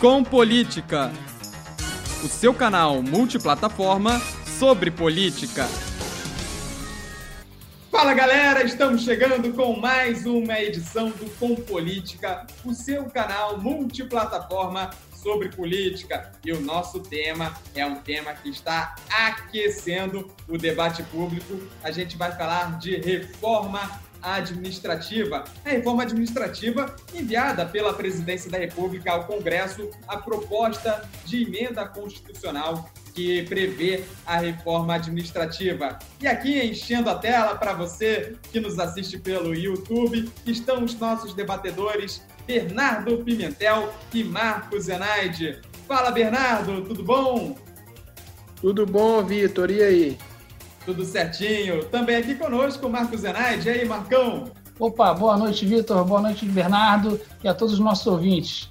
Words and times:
Com 0.00 0.24
Política, 0.24 1.12
o 2.22 2.28
seu 2.28 2.52
canal 2.52 3.00
multiplataforma 3.02 4.20
sobre 4.58 4.90
política. 4.90 5.66
Fala 7.90 8.12
galera, 8.12 8.64
estamos 8.64 9.02
chegando 9.02 9.52
com 9.52 9.78
mais 9.78 10.26
uma 10.26 10.58
edição 10.58 11.10
do 11.10 11.30
Com 11.38 11.54
Política, 11.54 12.46
o 12.64 12.74
seu 12.74 13.04
canal 13.04 13.58
multiplataforma 13.58 14.90
sobre 15.12 15.48
política. 15.48 16.32
E 16.44 16.52
o 16.52 16.60
nosso 16.60 17.00
tema 17.00 17.54
é 17.74 17.86
um 17.86 17.96
tema 17.96 18.34
que 18.34 18.50
está 18.50 18.94
aquecendo 19.08 20.30
o 20.48 20.58
debate 20.58 21.02
público. 21.04 21.58
A 21.82 21.90
gente 21.90 22.16
vai 22.16 22.32
falar 22.36 22.78
de 22.78 22.96
reforma 22.96 24.02
administrativa. 24.24 25.44
A 25.64 25.68
reforma 25.68 26.02
administrativa 26.02 26.94
enviada 27.14 27.66
pela 27.66 27.92
Presidência 27.92 28.50
da 28.50 28.58
República 28.58 29.12
ao 29.12 29.24
Congresso 29.24 29.90
a 30.08 30.16
proposta 30.16 31.08
de 31.24 31.42
emenda 31.42 31.86
constitucional 31.86 32.88
que 33.14 33.42
prevê 33.44 34.02
a 34.26 34.38
reforma 34.38 34.94
administrativa. 34.94 35.98
E 36.20 36.26
aqui 36.26 36.58
enchendo 36.60 37.08
a 37.08 37.14
tela 37.14 37.54
para 37.56 37.72
você 37.72 38.34
que 38.50 38.58
nos 38.58 38.78
assiste 38.78 39.18
pelo 39.18 39.54
YouTube, 39.54 40.28
estão 40.44 40.82
os 40.82 40.98
nossos 40.98 41.32
debatedores 41.32 42.22
Bernardo 42.46 43.18
Pimentel 43.18 43.92
e 44.12 44.24
Marcos 44.24 44.84
Zenaide. 44.84 45.60
Fala 45.86 46.10
Bernardo, 46.10 46.82
tudo 46.82 47.02
bom? 47.02 47.56
Tudo 48.60 48.86
bom, 48.86 49.22
Vitor. 49.22 49.70
E 49.70 49.82
aí? 49.82 50.18
Tudo 50.84 51.04
certinho. 51.04 51.84
Também 51.86 52.16
aqui 52.16 52.34
conosco, 52.34 52.88
Marcos 52.88 53.20
Zenaide. 53.20 53.68
E 53.68 53.72
aí, 53.72 53.84
Marcão? 53.86 54.52
Opa, 54.78 55.14
boa 55.14 55.36
noite, 55.36 55.64
Vitor. 55.64 56.04
Boa 56.04 56.20
noite, 56.20 56.44
Bernardo. 56.44 57.18
E 57.42 57.48
a 57.48 57.54
todos 57.54 57.74
os 57.74 57.80
nossos 57.80 58.06
ouvintes. 58.06 58.68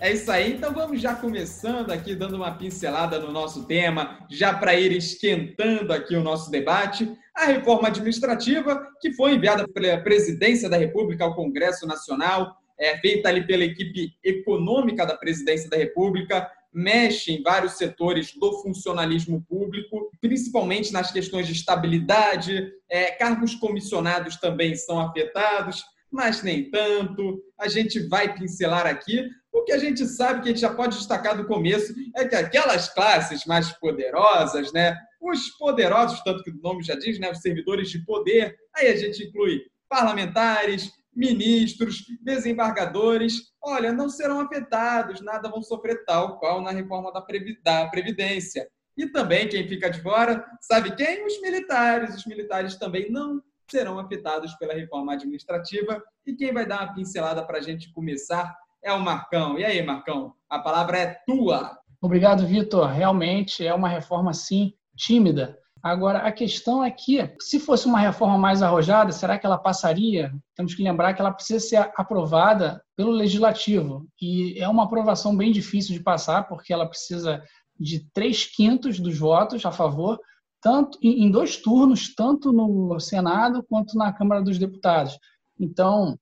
É 0.00 0.12
isso 0.12 0.30
aí, 0.30 0.52
então 0.52 0.72
vamos 0.72 1.00
já 1.00 1.16
começando 1.16 1.90
aqui, 1.90 2.14
dando 2.14 2.36
uma 2.36 2.52
pincelada 2.52 3.18
no 3.18 3.32
nosso 3.32 3.64
tema, 3.64 4.24
já 4.30 4.54
para 4.54 4.78
ir 4.78 4.92
esquentando 4.92 5.92
aqui 5.92 6.14
o 6.14 6.22
nosso 6.22 6.52
debate. 6.52 7.12
A 7.34 7.46
reforma 7.46 7.88
administrativa, 7.88 8.86
que 9.00 9.12
foi 9.12 9.34
enviada 9.34 9.66
pela 9.66 9.98
Presidência 9.98 10.68
da 10.68 10.76
República 10.76 11.24
ao 11.24 11.34
Congresso 11.34 11.84
Nacional, 11.84 12.56
é, 12.78 12.96
feita 12.98 13.28
ali 13.28 13.44
pela 13.44 13.64
equipe 13.64 14.12
econômica 14.22 15.04
da 15.04 15.16
Presidência 15.16 15.68
da 15.68 15.76
República, 15.76 16.48
mexe 16.72 17.32
em 17.32 17.42
vários 17.42 17.72
setores 17.78 18.34
do 18.34 18.62
funcionalismo 18.62 19.44
público, 19.48 20.10
principalmente 20.20 20.92
nas 20.92 21.10
questões 21.10 21.46
de 21.46 21.52
estabilidade, 21.52 22.72
é, 22.88 23.10
cargos 23.12 23.54
comissionados 23.54 24.36
também 24.36 24.74
são 24.74 25.00
afetados, 25.00 25.84
mas 26.10 26.42
nem 26.42 26.70
tanto. 26.70 27.42
A 27.58 27.68
gente 27.68 28.00
vai 28.08 28.34
pincelar 28.34 28.86
aqui. 28.86 29.28
O 29.52 29.64
que 29.64 29.72
a 29.72 29.78
gente 29.78 30.06
sabe 30.06 30.42
que 30.42 30.48
a 30.48 30.52
gente 30.52 30.60
já 30.60 30.72
pode 30.72 30.96
destacar 30.96 31.36
do 31.36 31.46
começo 31.46 31.94
é 32.16 32.26
que 32.26 32.34
aquelas 32.34 32.88
classes 32.92 33.44
mais 33.44 33.72
poderosas, 33.72 34.72
né? 34.72 34.96
Os 35.20 35.48
poderosos, 35.58 36.22
tanto 36.22 36.42
que 36.42 36.50
o 36.50 36.60
nome 36.62 36.82
já 36.82 36.94
diz, 36.94 37.18
né? 37.18 37.30
Os 37.30 37.40
servidores 37.40 37.90
de 37.90 38.04
poder, 38.04 38.56
aí 38.74 38.88
a 38.88 38.96
gente 38.96 39.24
inclui 39.24 39.62
parlamentares, 39.88 40.92
ministros, 41.18 42.04
desembargadores, 42.22 43.52
olha, 43.60 43.92
não 43.92 44.08
serão 44.08 44.40
afetados, 44.40 45.20
nada 45.20 45.50
vão 45.50 45.60
sofrer 45.60 46.04
tal 46.04 46.38
qual 46.38 46.62
na 46.62 46.70
reforma 46.70 47.12
da 47.12 47.20
Previdência. 47.20 48.68
E 48.96 49.06
também 49.08 49.48
quem 49.48 49.68
fica 49.68 49.90
de 49.90 50.00
fora, 50.00 50.44
sabe 50.60 50.94
quem? 50.94 51.26
Os 51.26 51.40
militares. 51.40 52.14
Os 52.14 52.24
militares 52.24 52.76
também 52.76 53.10
não 53.10 53.42
serão 53.70 53.98
afetados 53.98 54.54
pela 54.54 54.74
reforma 54.74 55.12
administrativa. 55.12 56.02
E 56.26 56.34
quem 56.34 56.52
vai 56.52 56.66
dar 56.66 56.84
uma 56.84 56.94
pincelada 56.94 57.44
para 57.44 57.58
a 57.58 57.62
gente 57.62 57.92
começar 57.92 58.56
é 58.82 58.92
o 58.92 59.00
Marcão. 59.00 59.58
E 59.58 59.64
aí, 59.64 59.82
Marcão, 59.82 60.34
a 60.48 60.58
palavra 60.58 60.98
é 60.98 61.14
tua. 61.26 61.78
Obrigado, 62.00 62.46
Vitor. 62.46 62.86
Realmente 62.86 63.66
é 63.66 63.74
uma 63.74 63.88
reforma, 63.88 64.32
sim, 64.32 64.72
tímida, 64.96 65.58
Agora, 65.82 66.20
a 66.20 66.32
questão 66.32 66.82
é 66.82 66.90
que, 66.90 67.34
se 67.40 67.60
fosse 67.60 67.86
uma 67.86 68.00
reforma 68.00 68.36
mais 68.36 68.62
arrojada, 68.62 69.12
será 69.12 69.38
que 69.38 69.46
ela 69.46 69.58
passaria? 69.58 70.32
Temos 70.56 70.74
que 70.74 70.82
lembrar 70.82 71.14
que 71.14 71.20
ela 71.20 71.32
precisa 71.32 71.60
ser 71.60 71.90
aprovada 71.96 72.82
pelo 72.96 73.10
legislativo. 73.10 74.06
E 74.20 74.58
é 74.58 74.68
uma 74.68 74.84
aprovação 74.84 75.36
bem 75.36 75.52
difícil 75.52 75.94
de 75.94 76.02
passar, 76.02 76.48
porque 76.48 76.72
ela 76.72 76.86
precisa 76.86 77.42
de 77.78 78.00
três 78.12 78.44
quintos 78.44 78.98
dos 78.98 79.16
votos 79.18 79.64
a 79.64 79.70
favor, 79.70 80.18
tanto 80.60 80.98
em 81.00 81.30
dois 81.30 81.56
turnos, 81.56 82.12
tanto 82.14 82.52
no 82.52 82.98
Senado 82.98 83.64
quanto 83.68 83.96
na 83.96 84.12
Câmara 84.12 84.42
dos 84.42 84.58
Deputados. 84.58 85.16
Então, 85.58 86.18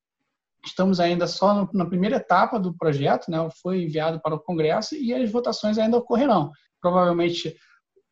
estamos 0.64 1.00
ainda 1.00 1.26
só 1.26 1.68
na 1.72 1.86
primeira 1.86 2.16
etapa 2.16 2.58
do 2.58 2.76
projeto, 2.76 3.30
né? 3.30 3.38
foi 3.62 3.84
enviado 3.84 4.20
para 4.20 4.34
o 4.34 4.40
Congresso 4.40 4.94
e 4.94 5.14
as 5.14 5.30
votações 5.30 5.78
ainda 5.78 5.96
ocorrerão. 5.96 6.50
Provavelmente 6.80 7.56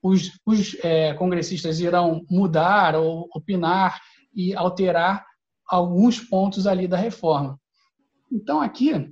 os, 0.05 0.39
os 0.45 0.77
é, 0.85 1.15
congressistas 1.15 1.81
irão 1.81 2.27
mudar 2.31 2.95
ou 2.95 3.27
opinar 3.35 3.99
e 4.35 4.55
alterar 4.55 5.25
alguns 5.67 6.21
pontos 6.21 6.67
ali 6.67 6.87
da 6.87 6.99
reforma. 6.99 7.59
Então, 8.31 8.61
aqui, 8.61 9.11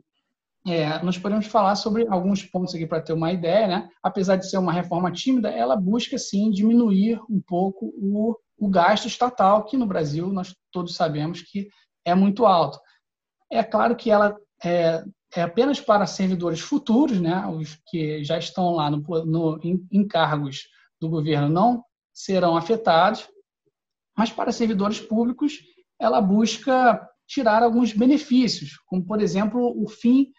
é, 0.66 1.02
nós 1.02 1.16
podemos 1.16 1.46
falar 1.46 1.76
sobre 1.76 2.06
alguns 2.08 2.44
pontos 2.44 2.74
aqui 2.74 2.86
para 2.86 3.00
ter 3.00 3.14
uma 3.14 3.32
ideia, 3.32 3.66
né? 3.66 3.88
Apesar 4.02 4.36
de 4.36 4.50
ser 4.50 4.58
uma 4.58 4.72
reforma 4.72 5.10
tímida, 5.10 5.48
ela 5.48 5.76
busca, 5.76 6.18
sim, 6.18 6.50
diminuir 6.50 7.18
um 7.26 7.40
pouco 7.40 7.86
o, 7.96 8.36
o 8.58 8.68
gasto 8.68 9.06
estatal, 9.06 9.64
que 9.64 9.78
no 9.78 9.86
Brasil 9.86 10.30
nós 10.30 10.54
todos 10.70 10.94
sabemos 10.94 11.40
que 11.40 11.68
é 12.04 12.14
muito 12.14 12.44
alto. 12.44 12.78
É 13.50 13.62
claro 13.64 13.96
que 13.96 14.10
ela 14.10 14.36
é, 14.62 15.02
é 15.34 15.40
apenas 15.40 15.80
para 15.80 16.06
servidores 16.06 16.60
futuros, 16.60 17.18
né? 17.18 17.46
Os 17.46 17.78
que 17.86 18.22
já 18.22 18.36
estão 18.36 18.74
lá 18.74 18.90
no, 18.90 18.98
no 19.24 19.58
em, 19.62 19.86
em 19.90 20.06
cargos 20.06 20.68
do 21.02 21.08
governo 21.08 21.48
não 21.48 21.84
serão 22.12 22.56
afetados, 22.56 23.28
mas 24.16 24.30
para 24.30 24.52
servidores 24.52 25.00
públicos 25.00 25.58
ela 25.98 26.20
busca 26.20 27.08
tirar 27.26 27.62
alguns 27.62 27.92
benefícios, 27.92 28.78
como 28.86 29.04
por 29.04 29.20
exemplo 29.20 29.74
o 29.82 29.88
fim 29.88 30.30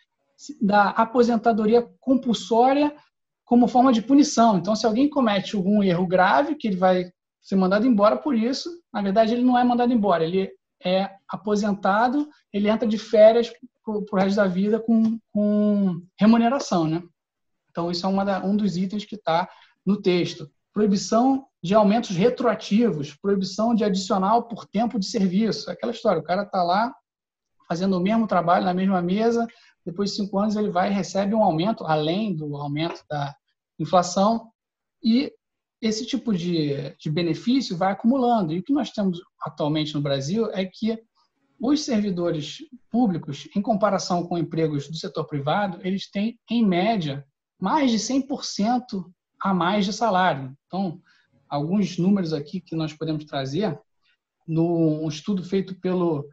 da 0.62 0.90
aposentadoria 0.90 1.86
compulsória 2.00 2.96
como 3.46 3.68
forma 3.68 3.92
de 3.92 4.02
punição. 4.02 4.58
Então, 4.58 4.76
se 4.76 4.86
alguém 4.86 5.10
comete 5.10 5.56
algum 5.56 5.84
erro 5.84 6.08
grave, 6.08 6.56
que 6.56 6.68
ele 6.68 6.78
vai 6.78 7.12
ser 7.42 7.56
mandado 7.56 7.86
embora 7.86 8.16
por 8.16 8.36
isso, 8.36 8.70
na 8.92 9.02
verdade 9.02 9.34
ele 9.34 9.44
não 9.44 9.58
é 9.58 9.64
mandado 9.64 9.92
embora, 9.92 10.24
ele 10.24 10.50
é 10.84 11.10
aposentado, 11.28 12.30
ele 12.54 12.70
entra 12.70 12.88
de 12.88 12.98
férias 12.98 13.52
para 13.84 13.94
o 13.94 14.16
resto 14.16 14.38
da 14.38 14.48
vida 14.48 14.80
com, 14.80 15.20
com 15.32 16.02
remuneração, 16.18 16.88
né? 16.88 17.04
Então, 17.70 17.90
isso 17.90 18.06
é 18.06 18.10
uma 18.10 18.46
um 18.46 18.56
dos 18.56 18.78
itens 18.78 19.04
que 19.04 19.16
está 19.16 19.50
no 19.86 20.02
texto. 20.02 20.50
Proibição 20.74 21.46
de 21.62 21.74
aumentos 21.74 22.10
retroativos, 22.16 23.16
proibição 23.16 23.74
de 23.74 23.84
adicional 23.84 24.44
por 24.44 24.66
tempo 24.66 25.00
de 25.00 25.06
serviço. 25.06 25.70
Aquela 25.70 25.92
história, 25.92 26.20
o 26.20 26.24
cara 26.24 26.44
está 26.44 26.64
lá 26.64 26.94
fazendo 27.68 27.98
o 27.98 28.02
mesmo 28.02 28.28
trabalho 28.28 28.66
na 28.66 28.74
mesma 28.74 29.02
mesa, 29.02 29.48
depois 29.86 30.12
de 30.12 30.18
cinco 30.18 30.38
anos 30.38 30.56
ele 30.56 30.70
vai 30.70 30.90
e 30.90 30.94
recebe 30.94 31.34
um 31.34 31.44
aumento, 31.44 31.86
além 31.86 32.36
do 32.36 32.56
aumento 32.56 33.02
da 33.10 33.34
inflação, 33.80 34.50
e 35.04 35.32
esse 35.82 36.06
tipo 36.06 36.34
de, 36.34 36.96
de 36.98 37.10
benefício 37.10 37.76
vai 37.76 37.92
acumulando. 37.92 38.54
E 38.54 38.60
o 38.60 38.64
que 38.64 38.74
nós 38.74 38.92
temos 38.92 39.20
atualmente 39.42 39.94
no 39.94 40.02
Brasil 40.02 40.50
é 40.52 40.66
que 40.66 40.98
os 41.60 41.84
servidores 41.84 42.58
públicos, 42.90 43.48
em 43.56 43.62
comparação 43.62 44.26
com 44.26 44.38
empregos 44.38 44.88
do 44.88 44.96
setor 44.96 45.26
privado, 45.26 45.80
eles 45.82 46.10
têm, 46.10 46.40
em 46.50 46.66
média, 46.66 47.26
mais 47.60 47.92
de 47.92 47.98
100% 47.98 49.06
a 49.44 49.54
mais 49.54 49.86
de 49.86 49.92
salário. 49.92 50.56
Então, 50.66 51.02
alguns 51.50 51.98
números 51.98 52.32
aqui 52.32 52.62
que 52.62 52.76
nós 52.78 52.94
podemos 52.94 53.26
trazer, 53.26 53.78
no 54.48 55.04
um 55.04 55.08
estudo 55.10 55.44
feito 55.44 55.76
pelo 55.76 56.26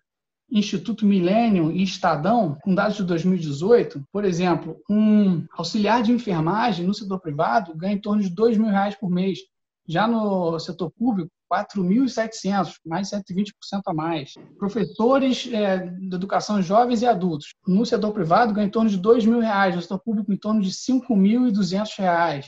Instituto 0.49 1.05
Milênio 1.05 1.73
e 1.73 1.83
Estadão, 1.83 2.57
com 2.63 2.75
dados 2.75 2.97
de 2.97 3.05
2018, 3.05 4.05
por 4.13 4.25
exemplo, 4.25 4.81
um 4.89 5.45
auxiliar 5.53 6.03
de 6.03 6.13
enfermagem 6.13 6.87
no 6.87 6.95
setor 6.95 7.21
privado 7.21 7.75
ganha 7.75 7.95
em 7.95 8.01
torno 8.01 8.23
de 8.23 8.29
R$ 8.29 8.71
reais 8.71 8.95
por 8.95 9.11
mês. 9.11 9.41
Já 9.89 10.07
no 10.07 10.59
setor 10.61 10.91
público, 10.93 11.31
4.700, 11.53 12.75
mais 12.87 13.11
de 13.11 13.17
120% 13.17 13.53
a 13.87 13.93
mais. 13.93 14.35
Professores 14.57 15.49
é, 15.53 15.79
de 15.79 16.15
educação 16.15 16.63
jovens 16.63 17.03
e 17.03 17.07
adultos, 17.07 17.55
no 17.67 17.85
setor 17.85 18.13
privado, 18.13 18.55
ganham 18.55 18.69
em 18.69 18.71
torno 18.71 18.89
de 18.89 18.97
R$ 18.97 19.41
reais, 19.41 19.75
no 19.75 19.83
setor 19.83 19.99
público, 19.99 20.33
em 20.33 20.37
torno 20.37 20.61
de 20.61 20.69
R$ 20.69 20.75
5.200 20.75 22.45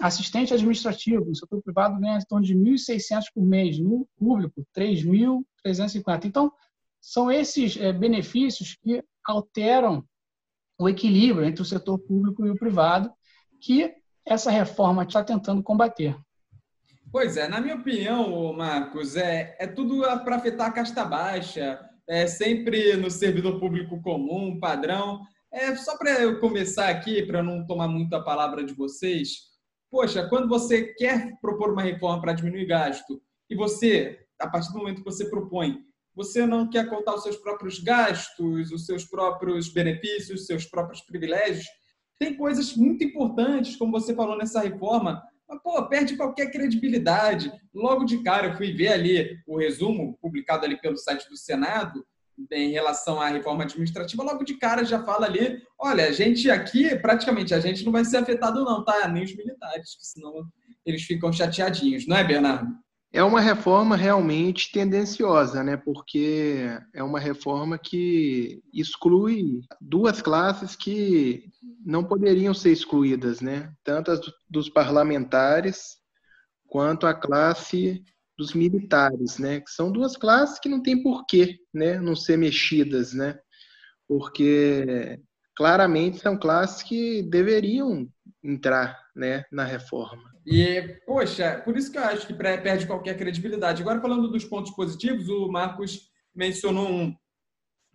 assistente 0.00 0.54
administrativo, 0.54 1.24
no 1.24 1.34
setor 1.34 1.62
privado 1.62 1.98
ganha 2.00 2.18
em 2.18 2.26
torno 2.26 2.44
de 2.44 2.54
1.600 2.54 3.24
por 3.34 3.44
mês, 3.44 3.78
no 3.78 4.08
público, 4.16 4.64
3.350. 4.76 6.24
Então, 6.24 6.52
são 7.00 7.30
esses 7.30 7.76
é, 7.76 7.92
benefícios 7.92 8.76
que 8.82 9.02
alteram 9.24 10.04
o 10.78 10.88
equilíbrio 10.88 11.44
entre 11.46 11.62
o 11.62 11.64
setor 11.64 11.98
público 11.98 12.46
e 12.46 12.50
o 12.50 12.56
privado, 12.56 13.12
que 13.60 13.92
essa 14.24 14.50
reforma 14.50 15.02
está 15.02 15.24
tentando 15.24 15.62
combater. 15.62 16.16
Pois 17.10 17.36
é, 17.36 17.48
na 17.48 17.60
minha 17.60 17.76
opinião, 17.76 18.52
Marcos, 18.52 19.16
é, 19.16 19.56
é 19.58 19.66
tudo 19.66 20.02
para 20.24 20.36
afetar 20.36 20.68
a 20.68 20.72
casta 20.72 21.04
baixa, 21.04 21.80
é 22.06 22.26
sempre 22.26 22.96
no 22.96 23.10
servidor 23.10 23.58
público 23.58 24.00
comum, 24.02 24.58
padrão. 24.60 25.22
É, 25.50 25.74
só 25.76 25.96
para 25.96 26.20
eu 26.20 26.38
começar 26.38 26.88
aqui, 26.88 27.22
para 27.22 27.42
não 27.42 27.66
tomar 27.66 27.88
muito 27.88 28.14
a 28.14 28.22
palavra 28.22 28.62
de 28.62 28.74
vocês, 28.74 29.48
poxa, 29.90 30.28
quando 30.28 30.48
você 30.48 30.94
quer 30.94 31.38
propor 31.40 31.72
uma 31.72 31.82
reforma 31.82 32.20
para 32.20 32.32
diminuir 32.32 32.66
gasto 32.66 33.20
e 33.50 33.56
você, 33.56 34.18
a 34.38 34.48
partir 34.48 34.72
do 34.72 34.78
momento 34.78 34.98
que 34.98 35.10
você 35.10 35.28
propõe, 35.28 35.78
você 36.14 36.46
não 36.46 36.68
quer 36.68 36.88
contar 36.88 37.14
os 37.14 37.22
seus 37.22 37.36
próprios 37.36 37.78
gastos, 37.78 38.72
os 38.72 38.86
seus 38.86 39.04
próprios 39.04 39.72
benefícios, 39.72 40.40
os 40.40 40.46
seus 40.46 40.64
próprios 40.64 41.00
privilégios, 41.02 41.64
tem 42.18 42.36
coisas 42.36 42.74
muito 42.74 43.04
importantes, 43.04 43.76
como 43.76 43.92
você 43.92 44.14
falou 44.14 44.36
nessa 44.36 44.60
reforma, 44.60 45.22
mas, 45.48 45.62
pô, 45.62 45.88
perde 45.88 46.16
qualquer 46.16 46.50
credibilidade. 46.50 47.50
Logo 47.72 48.04
de 48.04 48.22
cara, 48.22 48.48
eu 48.48 48.56
fui 48.56 48.72
ver 48.72 48.88
ali 48.88 49.38
o 49.46 49.56
resumo 49.56 50.18
publicado 50.20 50.64
ali 50.64 50.78
pelo 50.80 50.96
site 50.96 51.28
do 51.28 51.36
Senado, 51.36 52.04
em 52.52 52.70
relação 52.70 53.20
à 53.20 53.28
reforma 53.28 53.64
administrativa, 53.64 54.22
logo 54.22 54.44
de 54.44 54.54
cara 54.54 54.84
já 54.84 55.02
fala 55.04 55.26
ali, 55.26 55.60
olha, 55.78 56.06
a 56.06 56.12
gente 56.12 56.50
aqui, 56.50 56.96
praticamente, 56.96 57.54
a 57.54 57.60
gente 57.60 57.84
não 57.84 57.92
vai 57.92 58.04
ser 58.04 58.18
afetado 58.18 58.64
não, 58.64 58.84
tá? 58.84 59.08
Nem 59.08 59.24
os 59.24 59.34
militares, 59.34 59.96
senão 60.00 60.44
eles 60.84 61.02
ficam 61.02 61.32
chateadinhos, 61.32 62.06
não 62.06 62.16
é, 62.16 62.24
Bernardo? 62.24 62.68
É 63.10 63.22
uma 63.22 63.40
reforma 63.40 63.96
realmente 63.96 64.70
tendenciosa, 64.70 65.64
né? 65.64 65.78
Porque 65.78 66.66
é 66.94 67.02
uma 67.02 67.18
reforma 67.18 67.78
que 67.78 68.62
exclui 68.72 69.60
duas 69.80 70.20
classes 70.20 70.76
que 70.76 71.44
não 71.84 72.04
poderiam 72.04 72.52
ser 72.52 72.70
excluídas, 72.70 73.40
né? 73.40 73.72
Tanto 73.82 74.10
as 74.10 74.20
dos 74.48 74.68
parlamentares 74.68 75.96
quanto 76.66 77.06
a 77.06 77.14
classe 77.14 78.02
dos 78.38 78.54
militares, 78.54 79.38
né? 79.38 79.60
Que 79.60 79.70
são 79.70 79.90
duas 79.90 80.16
classes 80.16 80.60
que 80.60 80.68
não 80.68 80.80
tem 80.80 81.02
porquê, 81.02 81.58
né? 81.74 81.98
Não 81.98 82.14
ser 82.14 82.38
mexidas, 82.38 83.12
né? 83.12 83.36
Porque 84.06 85.18
claramente 85.56 86.20
são 86.20 86.38
classes 86.38 86.82
que 86.84 87.22
deveriam 87.24 88.08
entrar, 88.42 88.96
né? 89.16 89.44
Na 89.50 89.64
reforma. 89.64 90.22
E, 90.46 91.00
poxa, 91.04 91.60
por 91.64 91.76
isso 91.76 91.90
que 91.90 91.98
eu 91.98 92.04
acho 92.04 92.26
que 92.26 92.32
perde 92.32 92.86
qualquer 92.86 93.18
credibilidade. 93.18 93.82
Agora, 93.82 94.00
falando 94.00 94.28
dos 94.28 94.44
pontos 94.44 94.70
positivos, 94.70 95.28
o 95.28 95.48
Marcos 95.48 96.08
mencionou 96.34 96.88
um, 96.88 97.14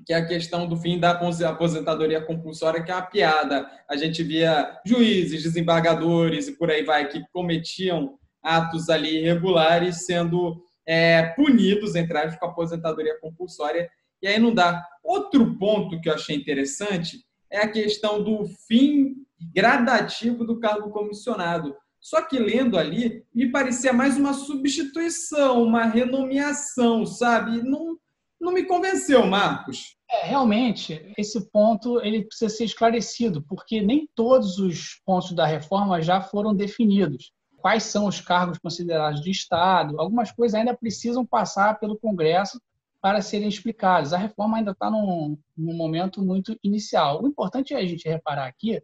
que 0.05 0.13
é 0.13 0.17
a 0.17 0.27
questão 0.27 0.67
do 0.67 0.75
fim 0.75 0.99
da 0.99 1.11
aposentadoria 1.11 2.21
compulsória, 2.21 2.83
que 2.83 2.91
é 2.91 2.95
uma 2.95 3.01
piada. 3.01 3.65
A 3.89 3.95
gente 3.95 4.21
via 4.21 4.77
juízes, 4.85 5.43
desembargadores 5.43 6.49
e 6.49 6.57
por 6.57 6.69
aí 6.69 6.83
vai, 6.83 7.07
que 7.07 7.23
cometiam 7.31 8.19
atos 8.43 8.89
ali 8.89 9.19
irregulares 9.19 10.05
sendo 10.05 10.61
é, 10.85 11.23
punidos, 11.35 11.95
entre 11.95 12.17
aspas, 12.17 12.37
com 12.37 12.45
aposentadoria 12.45 13.19
compulsória. 13.19 13.89
E 14.21 14.27
aí 14.27 14.39
não 14.39 14.53
dá. 14.53 14.85
Outro 15.03 15.57
ponto 15.57 15.99
que 16.01 16.09
eu 16.09 16.13
achei 16.13 16.35
interessante 16.35 17.25
é 17.49 17.59
a 17.59 17.71
questão 17.71 18.21
do 18.23 18.45
fim 18.67 19.15
gradativo 19.53 20.45
do 20.45 20.59
cargo 20.59 20.89
comissionado. 20.89 21.75
Só 21.99 22.21
que 22.21 22.37
lendo 22.37 22.77
ali, 22.77 23.23
me 23.33 23.49
parecia 23.49 23.93
mais 23.93 24.17
uma 24.17 24.33
substituição, 24.33 25.63
uma 25.63 25.85
renomeação, 25.85 27.05
sabe? 27.05 27.63
Não, 27.63 27.97
não 28.41 28.51
me 28.51 28.63
convenceu, 28.65 29.25
Marcos. 29.25 29.95
É, 30.11 30.25
realmente, 30.25 31.13
esse 31.17 31.49
ponto 31.49 32.01
ele 32.01 32.25
precisa 32.25 32.49
ser 32.49 32.65
esclarecido, 32.65 33.41
porque 33.47 33.81
nem 33.81 34.07
todos 34.13 34.57
os 34.57 35.01
pontos 35.05 35.33
da 35.33 35.45
reforma 35.45 36.01
já 36.01 36.19
foram 36.21 36.53
definidos. 36.53 37.31
Quais 37.63 37.83
são 37.83 38.07
os 38.07 38.19
cargos 38.19 38.57
considerados 38.57 39.21
de 39.21 39.31
Estado? 39.31 39.97
Algumas 39.97 40.29
coisas 40.29 40.53
ainda 40.53 40.75
precisam 40.75 41.25
passar 41.25 41.79
pelo 41.79 41.97
Congresso 41.97 42.61
para 42.99 43.21
serem 43.21 43.47
explicadas. 43.47 44.11
A 44.11 44.17
reforma 44.17 44.57
ainda 44.57 44.71
está 44.71 44.91
num, 44.91 45.37
num 45.55 45.73
momento 45.73 46.21
muito 46.21 46.59
inicial. 46.61 47.23
O 47.23 47.27
importante 47.29 47.73
é 47.73 47.77
a 47.77 47.85
gente 47.85 48.05
reparar 48.05 48.47
aqui 48.47 48.83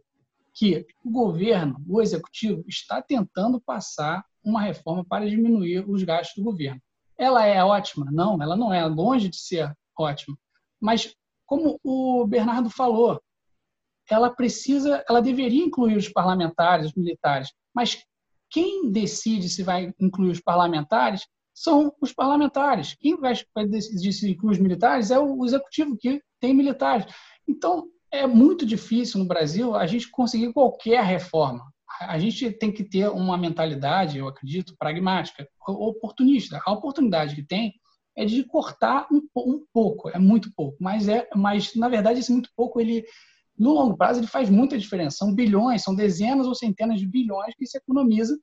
que 0.54 0.86
o 1.04 1.10
governo, 1.10 1.76
o 1.86 2.00
executivo, 2.00 2.64
está 2.66 3.02
tentando 3.02 3.60
passar 3.60 4.24
uma 4.42 4.62
reforma 4.62 5.04
para 5.04 5.28
diminuir 5.28 5.84
os 5.86 6.02
gastos 6.02 6.42
do 6.42 6.50
governo. 6.50 6.80
Ela 7.18 7.44
é 7.44 7.62
ótima? 7.62 8.10
Não, 8.10 8.42
ela 8.42 8.56
não 8.56 8.72
é, 8.72 8.82
longe 8.86 9.28
de 9.28 9.36
ser 9.36 9.76
ótima. 9.94 10.38
Mas, 10.80 11.14
como 11.44 11.78
o 11.84 12.26
Bernardo 12.26 12.70
falou, 12.70 13.20
ela 14.08 14.30
precisa, 14.30 15.04
ela 15.06 15.20
deveria 15.20 15.66
incluir 15.66 15.98
os 15.98 16.08
parlamentares, 16.08 16.86
os 16.86 16.94
militares. 16.94 17.52
Mas 17.74 18.02
quem 18.50 18.90
decide 18.90 19.48
se 19.48 19.62
vai 19.62 19.92
incluir 20.00 20.30
os 20.30 20.40
parlamentares 20.40 21.26
são 21.54 21.92
os 22.00 22.12
parlamentares. 22.12 22.96
Quem 22.98 23.16
vai 23.16 23.34
decidir 23.68 24.12
se 24.12 24.30
incluir 24.30 24.52
os 24.52 24.58
militares 24.58 25.10
é 25.10 25.18
o 25.18 25.44
executivo, 25.44 25.96
que 25.96 26.22
tem 26.40 26.54
militares. 26.54 27.06
Então, 27.46 27.86
é 28.10 28.26
muito 28.26 28.66
difícil 28.66 29.20
no 29.20 29.26
Brasil 29.26 29.74
a 29.74 29.86
gente 29.86 30.10
conseguir 30.10 30.52
qualquer 30.52 31.02
reforma. 31.04 31.62
A 32.00 32.18
gente 32.18 32.50
tem 32.52 32.72
que 32.72 32.82
ter 32.82 33.08
uma 33.10 33.36
mentalidade, 33.36 34.18
eu 34.18 34.26
acredito, 34.26 34.74
pragmática, 34.78 35.46
oportunista. 35.66 36.60
A 36.64 36.72
oportunidade 36.72 37.34
que 37.34 37.42
tem 37.42 37.74
é 38.16 38.24
de 38.24 38.42
cortar 38.44 39.06
um, 39.12 39.22
um 39.36 39.64
pouco, 39.72 40.08
é 40.08 40.18
muito 40.18 40.52
pouco, 40.54 40.76
mas 40.80 41.08
é, 41.08 41.28
mas 41.34 41.74
na 41.74 41.88
verdade 41.88 42.20
esse 42.20 42.32
muito 42.32 42.50
pouco 42.56 42.80
ele 42.80 43.04
no 43.60 43.74
longo 43.74 43.96
prazo 43.96 44.20
ele 44.20 44.26
faz 44.26 44.48
muita 44.48 44.78
diferença. 44.78 45.18
São 45.18 45.34
bilhões, 45.34 45.82
são 45.82 45.94
dezenas 45.94 46.46
ou 46.46 46.54
centenas 46.54 46.98
de 46.98 47.06
bilhões 47.06 47.54
que 47.54 47.66
se 47.66 47.76
economiza 47.76 48.38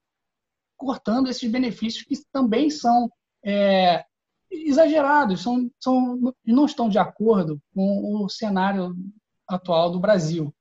cortando 0.77 1.27
esses 1.27 1.49
benefícios 1.51 2.03
que 2.03 2.15
também 2.31 2.69
são 2.69 3.09
é, 3.43 4.05
exagerados, 4.51 5.41
são, 5.41 5.71
são, 5.79 6.33
não 6.45 6.65
estão 6.65 6.87
de 6.87 6.99
acordo 6.99 7.59
com 7.73 8.23
o 8.23 8.29
cenário 8.29 8.95
atual 9.47 9.89
do 9.89 9.99
Brasil. 9.99 10.53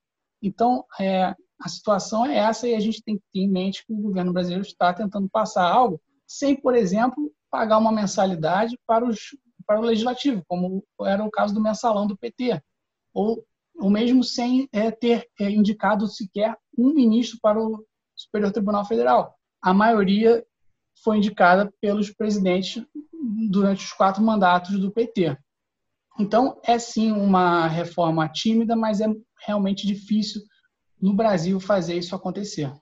Então, 0.43 0.85
é, 0.99 1.35
a 1.61 1.69
situação 1.69 2.25
é 2.25 2.37
essa 2.37 2.67
e 2.67 2.75
a 2.75 2.81
gente 2.81 3.03
tem 3.03 3.17
que 3.17 3.25
ter 3.33 3.41
em 3.41 3.51
mente 3.51 3.85
que 3.87 3.93
o 3.93 4.01
governo 4.01 4.33
brasileiro 4.33 4.63
está 4.63 4.93
tentando 4.93 5.29
passar 5.29 5.71
algo 5.71 6.01
sem, 6.27 6.57
por 6.57 6.75
exemplo, 6.75 7.31
pagar 7.51 7.79
uma 7.79 7.93
mensalidade 7.93 8.79
para, 8.87 9.05
os, 9.05 9.37
para 9.67 9.81
o 9.81 9.85
legislativo, 9.85 10.43
como 10.49 10.83
era 11.03 11.23
o 11.23 11.31
caso 11.31 11.55
do 11.55 11.61
mensalão 11.61 12.07
do 12.07 12.17
PT, 12.17 12.61
ou, 13.15 13.45
ou 13.79 13.91
mesmo 13.91 14.25
sem 14.25 14.69
é, 14.73 14.91
ter 14.91 15.27
é, 15.41 15.51
indicado 15.51 16.07
sequer 16.07 16.57
um 16.77 16.95
ministro 16.95 17.39
para 17.41 17.61
o 17.61 17.85
Superior 18.15 18.53
Tribunal 18.53 18.87
Federal. 18.87 19.35
A 19.63 19.75
maioria 19.75 20.45
foi 21.03 21.19
indicada 21.19 21.73
pelos 21.81 22.11
presidentes 22.11 22.83
durante 23.51 23.85
os 23.85 23.93
quatro 23.93 24.23
mandatos 24.23 24.79
do 24.79 24.91
PT. 24.91 25.37
Então, 26.19 26.59
é 26.65 26.79
sim 26.79 27.13
uma 27.13 27.67
reforma 27.67 28.29
tímida, 28.29 28.75
mas 28.75 29.01
é 29.01 29.07
realmente 29.47 29.87
difícil 29.87 30.41
no 31.01 31.15
Brasil 31.15 31.61
fazer 31.61 31.99
isso 31.99 32.15
acontecer. 32.15 32.73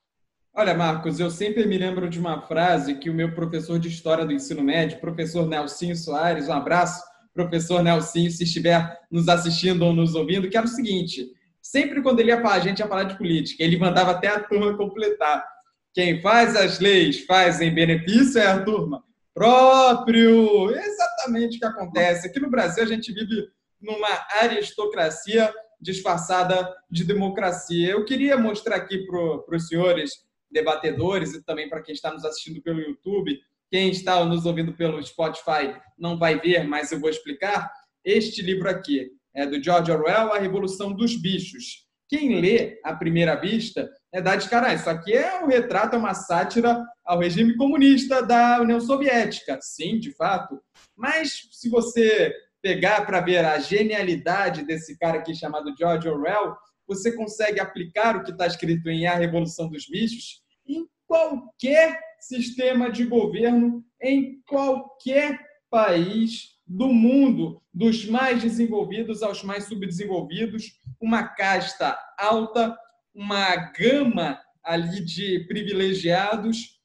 Olha, 0.56 0.72
Marcos, 0.72 1.18
eu 1.18 1.30
sempre 1.30 1.66
me 1.66 1.76
lembro 1.76 2.08
de 2.08 2.20
uma 2.20 2.40
frase 2.42 2.94
que 2.94 3.10
o 3.10 3.14
meu 3.14 3.34
professor 3.34 3.76
de 3.76 3.88
História 3.88 4.24
do 4.24 4.32
Ensino 4.32 4.62
Médio, 4.62 5.00
professor 5.00 5.48
Nelsinho 5.48 5.96
Soares, 5.96 6.48
um 6.48 6.52
abraço, 6.52 7.02
professor 7.34 7.82
Nelsinho, 7.82 8.30
se 8.30 8.44
estiver 8.44 8.98
nos 9.10 9.28
assistindo 9.28 9.84
ou 9.84 9.92
nos 9.92 10.14
ouvindo, 10.14 10.48
que 10.48 10.56
era 10.56 10.66
o 10.66 10.68
seguinte, 10.68 11.28
sempre 11.60 12.00
quando 12.00 12.20
ele 12.20 12.30
ia 12.30 12.40
falar, 12.40 12.54
a 12.54 12.60
gente 12.60 12.78
ia 12.78 12.88
falar 12.88 13.04
de 13.04 13.18
política, 13.18 13.62
ele 13.62 13.76
mandava 13.76 14.12
até 14.12 14.28
a 14.28 14.40
turma 14.40 14.76
completar. 14.76 15.44
Quem 15.92 16.22
faz 16.22 16.56
as 16.56 16.78
leis 16.78 17.24
faz 17.24 17.60
em 17.60 17.74
benefício 17.74 18.40
é 18.40 18.46
a 18.46 18.64
turma 18.64 19.02
próprio. 19.34 20.70
Exatamente 20.70 21.56
o 21.56 21.60
que 21.60 21.66
acontece. 21.66 22.28
Aqui 22.28 22.38
no 22.40 22.48
Brasil, 22.50 22.82
a 22.82 22.86
gente 22.86 23.12
vive 23.12 23.48
numa 23.80 24.26
aristocracia 24.40 25.52
disfarçada 25.80 26.72
de 26.90 27.04
democracia. 27.04 27.90
Eu 27.90 28.04
queria 28.04 28.38
mostrar 28.38 28.76
aqui 28.76 29.04
para 29.06 29.56
os 29.56 29.68
senhores 29.68 30.24
debatedores 30.50 31.34
e 31.34 31.42
também 31.42 31.68
para 31.68 31.82
quem 31.82 31.92
está 31.92 32.12
nos 32.12 32.24
assistindo 32.24 32.62
pelo 32.62 32.80
YouTube, 32.80 33.38
quem 33.70 33.90
está 33.90 34.24
nos 34.24 34.46
ouvindo 34.46 34.72
pelo 34.72 35.02
Spotify 35.02 35.74
não 35.98 36.18
vai 36.18 36.38
ver, 36.38 36.64
mas 36.64 36.92
eu 36.92 37.00
vou 37.00 37.10
explicar. 37.10 37.70
Este 38.04 38.42
livro 38.42 38.68
aqui 38.68 39.10
é 39.34 39.46
do 39.46 39.62
George 39.62 39.90
Orwell, 39.90 40.32
A 40.32 40.38
Revolução 40.38 40.92
dos 40.92 41.16
Bichos. 41.16 41.84
Quem 42.08 42.40
lê 42.40 42.78
à 42.84 42.94
primeira 42.94 43.34
vista 43.34 43.90
é 44.12 44.20
dar 44.20 44.36
de 44.36 44.48
cara. 44.48 44.74
Isso 44.74 44.88
aqui 44.88 45.12
é 45.12 45.42
um 45.42 45.46
retrato, 45.46 45.96
é 45.96 45.98
uma 45.98 46.14
sátira 46.14 46.84
ao 47.04 47.18
regime 47.18 47.56
comunista 47.56 48.22
da 48.22 48.60
União 48.60 48.80
Soviética. 48.80 49.58
Sim, 49.60 49.98
de 49.98 50.12
fato. 50.12 50.60
Mas 50.96 51.48
se 51.50 51.68
você 51.68 52.32
pegar 52.62 53.04
para 53.04 53.20
ver 53.20 53.44
a 53.44 53.58
genialidade 53.58 54.64
desse 54.64 54.96
cara 54.98 55.18
aqui 55.18 55.34
chamado 55.34 55.74
George 55.76 56.08
Orwell, 56.08 56.56
você 56.86 57.12
consegue 57.12 57.58
aplicar 57.58 58.16
o 58.16 58.22
que 58.22 58.30
está 58.30 58.46
escrito 58.46 58.88
em 58.88 59.06
A 59.06 59.14
Revolução 59.14 59.68
dos 59.68 59.86
Bichos 59.88 60.42
em 60.66 60.86
qualquer 61.06 61.98
sistema 62.28 62.90
de 62.90 63.04
governo, 63.04 63.84
em 64.00 64.42
qualquer 64.46 65.38
país 65.70 66.54
do 66.66 66.88
mundo, 66.88 67.62
dos 67.72 68.06
mais 68.06 68.42
desenvolvidos 68.42 69.22
aos 69.22 69.42
mais 69.42 69.64
subdesenvolvidos, 69.64 70.80
uma 71.00 71.24
casta 71.24 71.98
alta 72.18 72.76
uma 73.14 73.54
gama 73.72 74.40
ali 74.62 75.04
de 75.04 75.44
privilegiados 75.46 76.80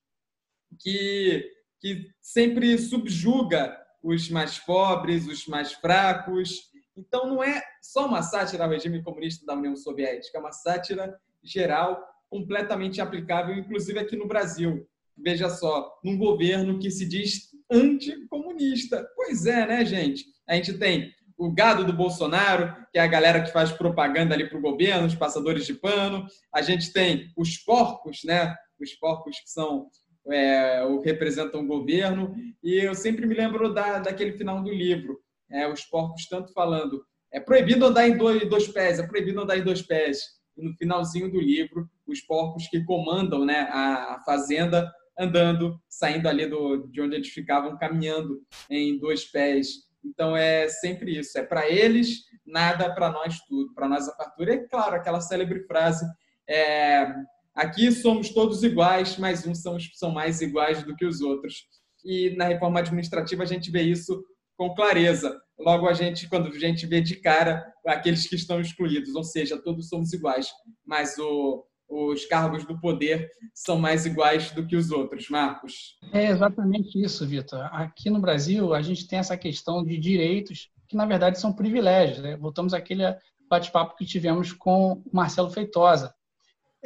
que, 0.80 1.52
que 1.80 2.08
sempre 2.22 2.78
subjuga 2.78 3.76
os 4.04 4.30
mais 4.30 4.60
pobres, 4.60 5.28
os 5.28 5.48
mais 5.48 5.74
fracos. 5.74 6.70
Então, 6.96 7.28
não 7.28 7.44
é 7.44 7.62
só 7.82 8.06
uma 8.06 8.22
sátira 8.22 8.64
ao 8.64 8.70
regime 8.70 9.02
comunista 9.02 9.46
da 9.46 9.56
União 9.56 9.76
Soviética, 9.76 10.38
é 10.38 10.42
uma 10.42 10.52
sátira 10.52 11.20
geral, 11.44 12.06
completamente 12.30 13.02
aplicável, 13.02 13.56
inclusive 13.56 13.98
aqui 14.00 14.16
no 14.16 14.28
Brasil. 14.28 14.88
Veja 15.24 15.50
só, 15.50 15.92
num 16.04 16.18
governo 16.18 16.80
que 16.80 16.90
se 16.90 17.08
diz 17.08 17.50
anticomunista. 17.72 19.08
Pois 19.16 19.46
é, 19.46 19.66
né, 19.66 19.86
gente? 19.86 20.26
A 20.48 20.56
gente 20.56 20.74
tem 20.74 21.12
o 21.38 21.52
gado 21.52 21.86
do 21.86 21.94
Bolsonaro, 21.94 22.76
que 22.92 23.00
é 23.00 23.02
a 23.02 23.08
galera 23.08 23.42
que 23.42 23.52
faz 23.52 23.72
propaganda 23.72 24.34
ali 24.34 24.50
para 24.50 24.58
o 24.58 24.62
governo, 24.62 25.08
os 25.08 25.16
passadores 25.16 25.66
de 25.66 25.74
pano. 25.74 26.26
A 26.54 26.62
gente 26.62 26.92
tem 26.92 27.32
os 27.38 27.58
porcos, 27.58 28.22
né? 28.26 28.56
Os 28.80 28.94
porcos 28.94 29.40
que 29.40 29.50
são 29.50 29.88
é, 30.28 30.84
o 30.84 31.00
representam 31.00 31.62
o 31.62 31.68
governo. 31.68 32.36
E 32.64 32.76
eu 32.76 32.94
sempre 32.94 33.26
me 33.26 33.36
lembro 33.36 33.74
da, 33.74 34.00
daquele 34.00 34.34
final 34.34 34.62
do 34.62 34.72
livro, 34.72 35.20
é, 35.50 35.68
os 35.68 35.84
porcos 35.86 36.28
tanto 36.28 36.54
falando 36.54 37.04
é 37.32 37.40
proibido 37.40 37.86
andar 37.86 38.08
em 38.08 38.18
dois, 38.18 38.48
dois 38.50 38.68
pés, 38.68 39.00
é 39.00 39.08
proibido 39.08 39.42
andar 39.42 39.58
em 39.58 39.64
dois 39.64 39.82
pés. 39.82 40.40
E 40.58 40.64
no 40.64 40.74
finalzinho 40.76 41.32
do 41.32 41.40
livro, 41.40 41.88
os 42.08 42.22
porcos 42.22 42.68
que 42.68 42.84
comandam 42.84 43.46
né, 43.46 43.68
a, 43.72 44.16
a 44.16 44.24
fazenda 44.26 44.92
andando, 45.20 45.80
saindo 45.90 46.30
ali 46.30 46.48
do, 46.48 46.88
de 46.88 47.02
onde 47.02 47.16
eles 47.16 47.28
ficavam, 47.28 47.78
caminhando 47.78 48.42
em 48.70 48.98
dois 48.98 49.26
pés. 49.26 49.90
Então 50.04 50.36
é 50.36 50.70
sempre 50.70 51.20
isso, 51.20 51.38
é 51.38 51.44
para 51.44 51.70
eles 51.70 52.22
nada, 52.46 52.94
para 52.94 53.12
nós 53.12 53.40
tudo, 53.42 53.74
para 53.74 53.88
nós 53.88 54.08
a 54.08 54.16
fartura. 54.16 54.54
E 54.54 54.68
claro, 54.68 54.96
aquela 54.96 55.20
célebre 55.20 55.66
frase, 55.66 56.06
é, 56.48 57.14
aqui 57.54 57.92
somos 57.92 58.30
todos 58.30 58.64
iguais, 58.64 59.18
mas 59.18 59.46
uns 59.46 59.62
são, 59.62 59.78
são 59.94 60.12
mais 60.12 60.42
iguais 60.42 60.84
do 60.84 60.96
que 60.96 61.06
os 61.06 61.20
outros. 61.20 61.66
E 62.04 62.30
na 62.38 62.46
reforma 62.46 62.80
administrativa 62.80 63.44
a 63.44 63.46
gente 63.46 63.70
vê 63.70 63.82
isso 63.82 64.24
com 64.58 64.74
clareza. 64.74 65.38
Logo 65.60 65.88
a 65.88 65.94
gente, 65.94 66.30
quando 66.30 66.48
a 66.48 66.58
gente 66.58 66.88
vê 66.88 67.02
de 67.02 67.18
cara 67.18 67.66
aqueles 67.86 68.28
que 68.28 68.36
estão 68.36 68.62
excluídos, 68.62 69.14
ou 69.16 69.24
seja, 69.24 69.62
todos 69.62 69.90
somos 69.90 70.14
iguais, 70.14 70.48
mas 70.86 71.18
o, 71.18 71.66
os 71.90 72.26
cargos 72.26 72.66
do 72.66 72.80
poder 72.80 73.32
são 73.54 73.78
mais 73.80 74.06
iguais 74.06 74.52
do 74.52 74.66
que 74.66 74.76
os 74.76 74.92
outros, 74.92 75.28
Marcos. 75.30 75.98
É 76.14 76.28
exatamente 76.28 77.02
isso, 77.02 77.26
Vitor. 77.26 77.68
Aqui 77.74 78.10
no 78.10 78.22
Brasil, 78.22 78.74
a 78.74 78.82
gente 78.82 79.08
tem 79.08 79.18
essa 79.18 79.36
questão 79.36 79.84
de 79.84 79.98
direitos 79.98 80.70
que, 80.88 80.96
na 80.96 81.06
verdade, 81.06 81.40
são 81.40 81.52
privilégios. 81.52 82.20
Né? 82.20 82.38
Voltamos 82.38 82.74
àquele 82.74 83.04
bate-papo 83.50 83.96
que 83.96 84.06
tivemos 84.06 84.54
com 84.54 84.94
o 84.94 85.04
Marcelo 85.12 85.50
Feitosa. 85.50 86.14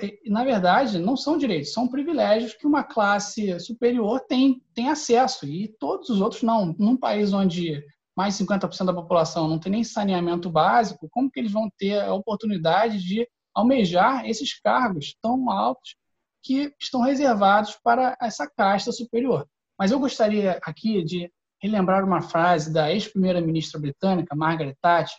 E, 0.02 0.30
na 0.30 0.44
verdade, 0.44 0.98
não 0.98 1.16
são 1.16 1.38
direitos, 1.38 1.74
são 1.74 1.88
privilégios 1.88 2.54
que 2.54 2.66
uma 2.66 2.84
classe 2.84 3.60
superior 3.60 4.22
tem, 4.22 4.62
tem 4.74 4.90
acesso 4.90 5.46
e 5.46 5.68
todos 5.68 6.10
os 6.10 6.22
outros 6.22 6.42
não. 6.42 6.74
Num 6.80 6.98
país 6.98 7.32
onde 7.32 7.84
mais 8.16 8.38
de 8.38 8.46
50% 8.46 8.86
da 8.86 8.94
população 8.94 9.48
não 9.48 9.60
tem 9.60 9.72
nem 9.72 9.84
saneamento 9.84 10.50
básico, 10.50 11.10
como 11.12 11.30
que 11.30 11.40
eles 11.40 11.52
vão 11.52 11.70
ter 11.78 12.00
a 12.00 12.14
oportunidade 12.14 13.04
de 13.04 13.28
almejar 13.54 14.26
esses 14.26 14.60
cargos 14.60 15.16
tão 15.22 15.50
altos 15.50 15.96
que 16.42 16.74
estão 16.80 17.02
reservados 17.02 17.78
para 17.84 18.18
essa 18.22 18.50
casta 18.50 18.92
superior. 18.92 19.48
Mas 19.78 19.92
eu 19.92 20.00
gostaria 20.00 20.60
aqui 20.64 21.04
de 21.04 21.32
relembrar 21.62 22.04
uma 22.04 22.22
frase 22.22 22.72
da 22.72 22.92
ex-primeira-ministra 22.92 23.80
britânica, 23.80 24.36
Margaret 24.36 24.76
Thatcher, 24.82 25.18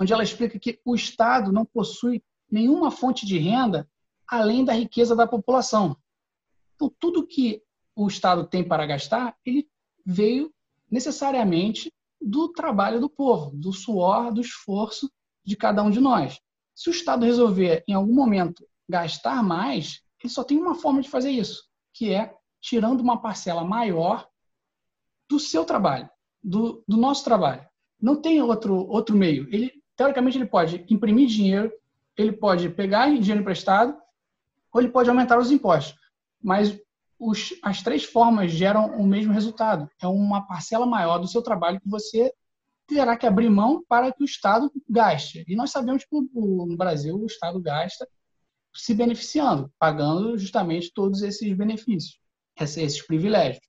onde 0.00 0.12
ela 0.12 0.22
explica 0.22 0.58
que 0.58 0.80
o 0.84 0.94
Estado 0.94 1.50
não 1.50 1.64
possui 1.64 2.22
nenhuma 2.50 2.90
fonte 2.90 3.26
de 3.26 3.38
renda 3.38 3.88
além 4.26 4.64
da 4.64 4.72
riqueza 4.72 5.16
da 5.16 5.26
população. 5.26 5.96
Então, 6.74 6.92
tudo 7.00 7.26
que 7.26 7.62
o 7.96 8.06
Estado 8.06 8.46
tem 8.46 8.62
para 8.62 8.86
gastar, 8.86 9.36
ele 9.44 9.68
veio 10.06 10.54
necessariamente 10.88 11.92
do 12.20 12.48
trabalho 12.52 13.00
do 13.00 13.10
povo, 13.10 13.50
do 13.56 13.72
suor, 13.72 14.32
do 14.32 14.40
esforço 14.40 15.10
de 15.44 15.56
cada 15.56 15.82
um 15.82 15.90
de 15.90 16.00
nós. 16.00 16.38
Se 16.78 16.88
o 16.88 16.92
Estado 16.92 17.26
resolver, 17.26 17.82
em 17.88 17.92
algum 17.92 18.14
momento, 18.14 18.64
gastar 18.88 19.42
mais, 19.42 20.00
ele 20.22 20.32
só 20.32 20.44
tem 20.44 20.56
uma 20.56 20.76
forma 20.76 21.02
de 21.02 21.10
fazer 21.10 21.28
isso, 21.28 21.64
que 21.92 22.14
é 22.14 22.32
tirando 22.60 23.00
uma 23.00 23.20
parcela 23.20 23.64
maior 23.64 24.28
do 25.28 25.40
seu 25.40 25.64
trabalho, 25.64 26.08
do, 26.40 26.84
do 26.86 26.96
nosso 26.96 27.24
trabalho. 27.24 27.66
Não 28.00 28.14
tem 28.14 28.40
outro, 28.40 28.76
outro 28.86 29.16
meio. 29.16 29.52
Ele, 29.52 29.72
teoricamente, 29.96 30.38
ele 30.38 30.46
pode 30.46 30.86
imprimir 30.88 31.26
dinheiro, 31.26 31.72
ele 32.16 32.30
pode 32.30 32.68
pegar 32.68 33.08
dinheiro 33.08 33.40
emprestado, 33.40 34.00
ou 34.72 34.80
ele 34.80 34.92
pode 34.92 35.10
aumentar 35.10 35.36
os 35.36 35.50
impostos. 35.50 35.98
Mas 36.40 36.80
os, 37.18 37.54
as 37.60 37.82
três 37.82 38.04
formas 38.04 38.52
geram 38.52 38.94
o 38.94 39.04
mesmo 39.04 39.32
resultado. 39.32 39.90
É 40.00 40.06
uma 40.06 40.46
parcela 40.46 40.86
maior 40.86 41.18
do 41.18 41.26
seu 41.26 41.42
trabalho 41.42 41.80
que 41.80 41.90
você 41.90 42.32
terá 42.88 43.16
que 43.16 43.26
abrir 43.26 43.50
mão 43.50 43.84
para 43.86 44.10
que 44.10 44.22
o 44.22 44.24
Estado 44.24 44.72
gaste. 44.88 45.44
E 45.46 45.54
nós 45.54 45.70
sabemos 45.70 46.04
que 46.04 46.16
no 46.34 46.76
Brasil 46.76 47.16
o 47.16 47.26
Estado 47.26 47.60
gasta 47.60 48.08
se 48.74 48.94
beneficiando, 48.94 49.70
pagando 49.78 50.36
justamente 50.38 50.90
todos 50.92 51.22
esses 51.22 51.54
benefícios, 51.54 52.18
esses 52.58 53.06
privilégios. 53.06 53.62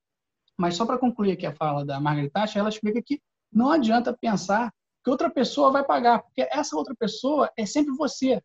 Mas 0.57 0.75
só 0.75 0.85
para 0.85 0.97
concluir 0.97 1.33
aqui 1.33 1.45
a 1.45 1.53
fala 1.53 1.85
da 1.85 1.99
Margaret 1.99 2.29
Thatcher, 2.29 2.59
ela 2.59 2.69
explica 2.69 3.01
que 3.01 3.21
não 3.51 3.71
adianta 3.71 4.17
pensar 4.19 4.73
que 5.03 5.09
outra 5.09 5.29
pessoa 5.29 5.71
vai 5.71 5.83
pagar, 5.83 6.19
porque 6.21 6.47
essa 6.51 6.75
outra 6.75 6.95
pessoa 6.97 7.51
é 7.57 7.65
sempre 7.65 7.93
você. 7.95 8.41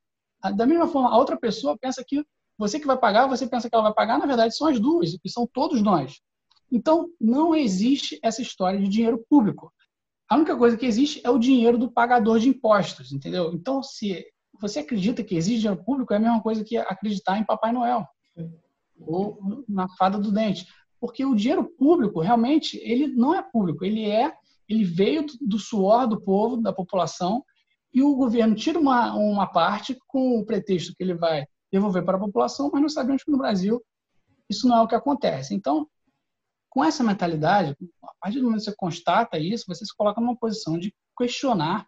Da 0.56 0.66
mesma 0.66 0.88
forma, 0.88 1.10
a 1.10 1.16
outra 1.16 1.36
pessoa 1.36 1.78
pensa 1.78 2.04
que 2.06 2.24
você 2.58 2.80
que 2.80 2.86
vai 2.86 2.98
pagar, 2.98 3.26
você 3.26 3.46
pensa 3.46 3.68
que 3.68 3.74
ela 3.74 3.84
vai 3.84 3.94
pagar, 3.94 4.18
na 4.18 4.26
verdade 4.26 4.56
são 4.56 4.66
as 4.66 4.78
duas, 4.80 5.16
que 5.16 5.28
são 5.28 5.46
todos 5.46 5.82
nós. 5.82 6.20
Então, 6.70 7.08
não 7.20 7.54
existe 7.54 8.18
essa 8.22 8.42
história 8.42 8.80
de 8.80 8.88
dinheiro 8.88 9.24
público. 9.28 9.72
A 10.28 10.36
única 10.36 10.56
coisa 10.56 10.76
que 10.76 10.86
existe 10.86 11.20
é 11.24 11.30
o 11.30 11.38
dinheiro 11.38 11.76
do 11.76 11.90
pagador 11.90 12.38
de 12.38 12.48
impostos, 12.48 13.12
entendeu? 13.12 13.52
Então, 13.52 13.82
se 13.82 14.24
você 14.60 14.80
acredita 14.80 15.22
que 15.22 15.34
existe 15.34 15.60
dinheiro 15.60 15.84
público, 15.84 16.12
é 16.12 16.16
a 16.16 16.20
mesma 16.20 16.42
coisa 16.42 16.64
que 16.64 16.76
acreditar 16.76 17.38
em 17.38 17.44
Papai 17.44 17.72
Noel 17.72 18.06
ou 18.98 19.64
na 19.68 19.88
fada 19.96 20.18
do 20.18 20.32
dente, 20.32 20.66
porque 21.00 21.24
o 21.24 21.34
dinheiro 21.34 21.64
público 21.64 22.20
realmente 22.20 22.78
ele 22.78 23.08
não 23.08 23.34
é 23.34 23.42
público, 23.42 23.84
ele 23.84 24.08
é, 24.08 24.32
ele 24.68 24.84
veio 24.84 25.26
do 25.40 25.58
suor 25.58 26.06
do 26.06 26.20
povo, 26.20 26.56
da 26.56 26.72
população, 26.72 27.44
e 27.92 28.02
o 28.02 28.16
governo 28.16 28.54
tira 28.54 28.78
uma, 28.78 29.14
uma 29.14 29.46
parte 29.46 29.96
com 30.06 30.38
o 30.38 30.44
pretexto 30.46 30.94
que 30.96 31.02
ele 31.02 31.14
vai 31.14 31.44
devolver 31.70 32.04
para 32.04 32.16
a 32.16 32.20
população, 32.20 32.70
mas 32.72 32.82
nós 32.82 32.94
sabemos 32.94 33.22
que 33.22 33.30
no 33.30 33.38
Brasil 33.38 33.82
isso 34.48 34.66
não 34.68 34.78
é 34.78 34.82
o 34.82 34.88
que 34.88 34.94
acontece. 34.94 35.54
Então, 35.54 35.86
com 36.74 36.84
essa 36.84 37.04
mentalidade, 37.04 37.76
a 38.02 38.12
partir 38.20 38.40
do 38.40 38.46
momento 38.46 38.58
que 38.58 38.64
você 38.64 38.76
constata 38.76 39.38
isso, 39.38 39.64
você 39.68 39.86
se 39.86 39.96
coloca 39.96 40.20
numa 40.20 40.36
posição 40.36 40.76
de 40.76 40.92
questionar 41.16 41.86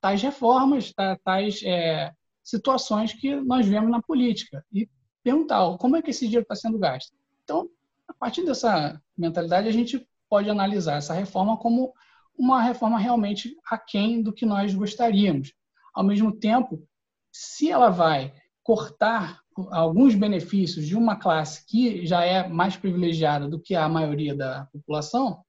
tais 0.00 0.20
reformas, 0.20 0.92
tais 1.22 1.62
é, 1.62 2.12
situações 2.42 3.12
que 3.12 3.36
nós 3.36 3.64
vemos 3.64 3.90
na 3.90 4.02
política 4.02 4.64
e 4.72 4.88
perguntar 5.22 5.76
como 5.78 5.96
é 5.96 6.02
que 6.02 6.10
esse 6.10 6.24
dinheiro 6.24 6.42
está 6.42 6.56
sendo 6.56 6.78
gasto. 6.80 7.12
Então, 7.44 7.68
a 8.08 8.12
partir 8.12 8.44
dessa 8.44 9.00
mentalidade, 9.16 9.68
a 9.68 9.72
gente 9.72 10.04
pode 10.28 10.50
analisar 10.50 10.96
essa 10.96 11.14
reforma 11.14 11.56
como 11.56 11.92
uma 12.36 12.60
reforma 12.60 12.98
realmente 12.98 13.56
aquém 13.70 14.20
do 14.20 14.32
que 14.32 14.44
nós 14.44 14.74
gostaríamos. 14.74 15.52
Ao 15.94 16.02
mesmo 16.02 16.32
tempo, 16.32 16.84
se 17.30 17.70
ela 17.70 17.90
vai 17.90 18.34
cortar 18.64 19.41
alguns 19.70 20.14
benefícios 20.14 20.86
de 20.86 20.96
uma 20.96 21.16
classe 21.16 21.64
que 21.66 22.06
já 22.06 22.24
é 22.24 22.48
mais 22.48 22.76
privilegiada 22.76 23.48
do 23.48 23.60
que 23.60 23.74
a 23.74 23.88
maioria 23.88 24.34
da 24.34 24.66
população, 24.72 25.42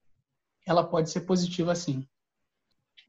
ela 0.66 0.84
pode 0.84 1.10
ser 1.10 1.22
positiva 1.22 1.74
sim. 1.74 2.06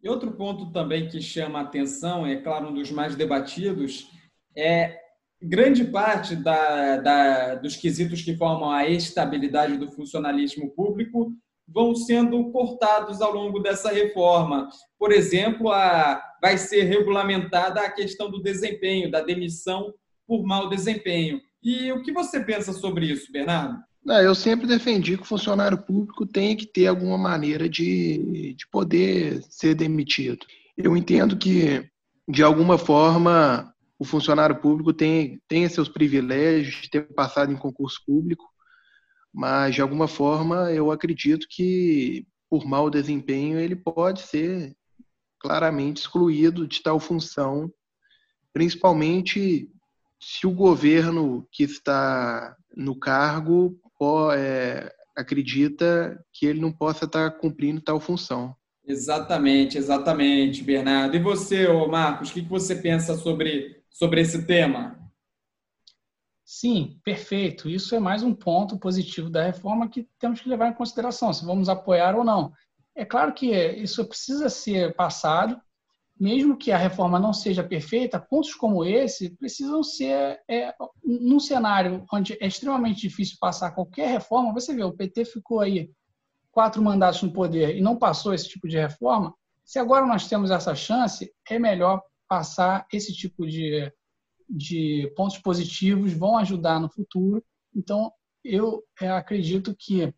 E 0.04 0.10
outro 0.10 0.32
ponto 0.34 0.72
também 0.72 1.08
que 1.08 1.22
chama 1.22 1.60
a 1.60 1.64
atenção, 1.64 2.26
é 2.26 2.36
claro, 2.36 2.70
um 2.70 2.74
dos 2.74 2.92
mais 2.92 3.16
debatidos, 3.16 4.08
é 4.56 5.00
grande 5.42 5.86
parte 5.86 6.36
da, 6.36 6.98
da, 6.98 7.56
dos 7.56 7.76
quesitos 7.76 8.22
que 8.22 8.36
formam 8.36 8.70
a 8.70 8.88
estabilidade 8.88 9.78
do 9.78 9.92
funcionalismo 9.92 10.70
público 10.72 11.34
vão 11.68 11.96
sendo 11.96 12.52
cortados 12.52 13.22
ao 13.22 13.34
longo 13.34 13.60
dessa 13.60 13.92
reforma. 13.92 14.70
Por 15.00 15.12
exemplo, 15.12 15.72
a, 15.72 16.22
vai 16.42 16.58
ser 16.58 16.84
regulamentada 16.84 17.82
a 17.82 17.92
questão 17.92 18.30
do 18.30 18.42
desempenho, 18.42 19.10
da 19.10 19.22
demissão 19.22 19.94
por 20.28 20.46
mau 20.46 20.70
desempenho. 20.70 21.42
E 21.62 21.92
o 21.92 22.04
que 22.04 22.12
você 22.12 22.44
pensa 22.44 22.74
sobre 22.74 23.08
isso, 23.08 23.32
Bernardo? 23.32 23.80
Não, 24.04 24.22
eu 24.22 24.36
sempre 24.36 24.68
defendi 24.68 25.18
que 25.18 25.24
o 25.24 25.28
funcionário 25.28 25.80
público 25.80 26.28
tem 26.28 26.56
que 26.56 26.68
ter 26.68 26.86
alguma 26.86 27.18
maneira 27.18 27.68
de, 27.68 28.54
de 28.54 28.68
poder 28.68 29.42
ser 29.50 29.74
demitido. 29.74 30.46
Eu 30.78 30.96
entendo 30.96 31.36
que, 31.36 31.90
de 32.28 32.44
alguma 32.44 32.78
forma, 32.78 33.74
o 33.98 34.06
funcionário 34.06 34.58
público 34.58 34.94
tem, 34.94 35.42
tem 35.48 35.68
seus 35.68 35.90
privilégios 35.90 36.84
de 36.84 36.90
ter 36.90 37.14
passado 37.14 37.52
em 37.52 37.58
concurso 37.58 38.00
público, 38.06 38.46
mas, 39.34 39.74
de 39.74 39.82
alguma 39.82 40.08
forma, 40.08 40.72
eu 40.72 40.92
acredito 40.92 41.48
que, 41.50 42.28
por 42.48 42.64
mau 42.64 42.92
desempenho, 42.92 43.60
ele 43.60 43.76
pode 43.76 44.22
ser 44.22 44.76
claramente 45.40 46.02
excluído 46.02 46.68
de 46.68 46.82
tal 46.82 47.00
função, 47.00 47.72
principalmente 48.54 49.70
se 50.20 50.48
o 50.48 50.52
governo 50.52 51.48
que 51.52 51.64
está 51.64 52.56
no 52.76 52.98
cargo 52.98 53.80
é, 54.34 54.94
acredita 55.16 56.24
que 56.34 56.46
ele 56.46 56.60
não 56.60 56.72
possa 56.72 57.06
estar 57.06 57.32
cumprindo 57.32 57.82
tal 57.82 58.00
função. 58.00 58.56
Exatamente, 58.88 59.78
exatamente, 59.78 60.64
Bernardo. 60.64 61.16
E 61.16 61.20
você, 61.20 61.68
Marcos, 61.88 62.30
o 62.30 62.34
que 62.34 62.42
você 62.42 62.76
pensa 62.76 63.16
sobre, 63.16 63.82
sobre 63.90 64.22
esse 64.22 64.46
tema? 64.46 65.00
Sim, 66.44 67.00
perfeito. 67.04 67.68
Isso 67.68 67.96
é 67.96 68.00
mais 68.00 68.22
um 68.22 68.34
ponto 68.34 68.78
positivo 68.78 69.30
da 69.30 69.44
reforma 69.44 69.90
que 69.90 70.08
temos 70.20 70.40
que 70.40 70.50
levar 70.50 70.70
em 70.70 70.76
consideração, 70.76 71.34
se 71.34 71.44
vamos 71.44 71.68
apoiar 71.68 72.16
ou 72.16 72.24
não. 72.24 72.54
É 72.96 73.04
claro 73.04 73.34
que 73.34 73.52
isso 73.52 74.06
precisa 74.06 74.48
ser 74.50 74.96
passado, 74.96 75.60
mesmo 76.18 76.58
que 76.58 76.72
a 76.72 76.78
reforma 76.78 77.20
não 77.20 77.34
seja 77.34 77.64
perfeita, 77.64 78.20
pontos 78.20 78.54
como 78.56 78.86
esse 78.86 79.30
precisam 79.36 79.84
ser, 79.84 80.40
é, 80.50 80.74
num 81.04 81.40
cenário 81.40 82.06
onde 82.12 82.38
é 82.40 82.48
extremamente 82.48 83.02
difícil 83.02 83.38
passar 83.40 83.72
qualquer 83.72 84.10
reforma, 84.10 84.54
você 84.54 84.74
vê, 84.74 84.84
o 84.84 84.94
PT 84.94 85.26
ficou 85.26 85.60
aí 85.60 85.92
quatro 86.52 86.82
mandatos 86.82 87.22
no 87.22 87.34
poder 87.34 87.76
e 87.76 87.82
não 87.82 87.98
passou 87.98 88.34
esse 88.34 88.48
tipo 88.48 88.68
de 88.68 88.78
reforma, 88.78 89.34
se 89.66 89.80
agora 89.80 90.06
nós 90.06 90.28
temos 90.30 90.52
essa 90.52 90.76
chance, 90.76 91.34
é 91.50 91.58
melhor 91.58 92.02
passar 92.28 92.86
esse 92.94 93.14
tipo 93.14 93.46
de, 93.46 93.92
de 94.48 95.12
pontos 95.18 95.40
positivos, 95.40 96.14
vão 96.14 96.38
ajudar 96.38 96.80
no 96.80 96.90
futuro. 96.90 97.44
Então, 97.76 98.12
eu 98.44 98.84
é, 99.02 99.10
acredito 99.10 99.76
que, 99.78 100.14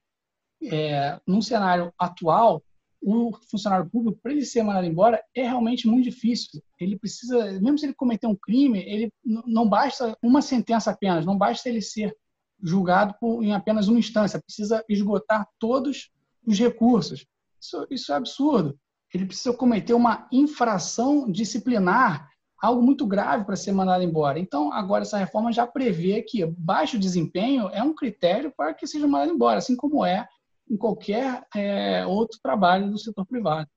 é, 0.63 1.19
num 1.25 1.41
cenário 1.41 1.93
atual, 1.97 2.61
o 3.01 3.31
funcionário 3.49 3.89
público, 3.89 4.19
para 4.21 4.31
ele 4.31 4.45
ser 4.45 4.63
mandado 4.63 4.85
embora, 4.85 5.23
é 5.35 5.43
realmente 5.43 5.87
muito 5.87 6.05
difícil. 6.05 6.61
Ele 6.79 6.97
precisa, 6.97 7.51
mesmo 7.53 7.77
se 7.77 7.85
ele 7.85 7.93
cometer 7.93 8.27
um 8.27 8.35
crime, 8.35 8.79
ele 8.79 9.11
não 9.23 9.67
basta 9.67 10.17
uma 10.21 10.41
sentença 10.41 10.91
apenas, 10.91 11.25
não 11.25 11.37
basta 11.37 11.69
ele 11.69 11.81
ser 11.81 12.15
julgado 12.61 13.15
por, 13.19 13.43
em 13.43 13.53
apenas 13.53 13.87
uma 13.87 13.99
instância, 13.99 14.41
precisa 14.41 14.83
esgotar 14.89 15.47
todos 15.59 16.09
os 16.45 16.57
recursos. 16.57 17.25
Isso, 17.61 17.87
isso 17.89 18.11
é 18.11 18.15
absurdo. 18.15 18.77
Ele 19.13 19.25
precisa 19.25 19.53
cometer 19.53 19.93
uma 19.93 20.27
infração 20.31 21.31
disciplinar, 21.31 22.29
algo 22.61 22.81
muito 22.81 23.05
grave 23.05 23.45
para 23.45 23.55
ser 23.55 23.71
mandado 23.71 24.03
embora. 24.03 24.39
Então, 24.39 24.73
agora 24.73 25.03
essa 25.03 25.17
reforma 25.17 25.51
já 25.51 25.65
prevê 25.65 26.23
que 26.23 26.45
baixo 26.45 26.97
desempenho 26.97 27.69
é 27.69 27.83
um 27.83 27.93
critério 27.93 28.51
para 28.55 28.73
que 28.73 28.87
seja 28.87 29.07
mandado 29.07 29.31
embora, 29.31 29.59
assim 29.59 29.75
como 29.75 30.03
é 30.03 30.27
em 30.69 30.77
qualquer 30.77 31.43
é, 31.55 32.05
outro 32.05 32.39
trabalho 32.41 32.89
do 32.89 32.97
setor 32.97 33.25
privado. 33.25 33.69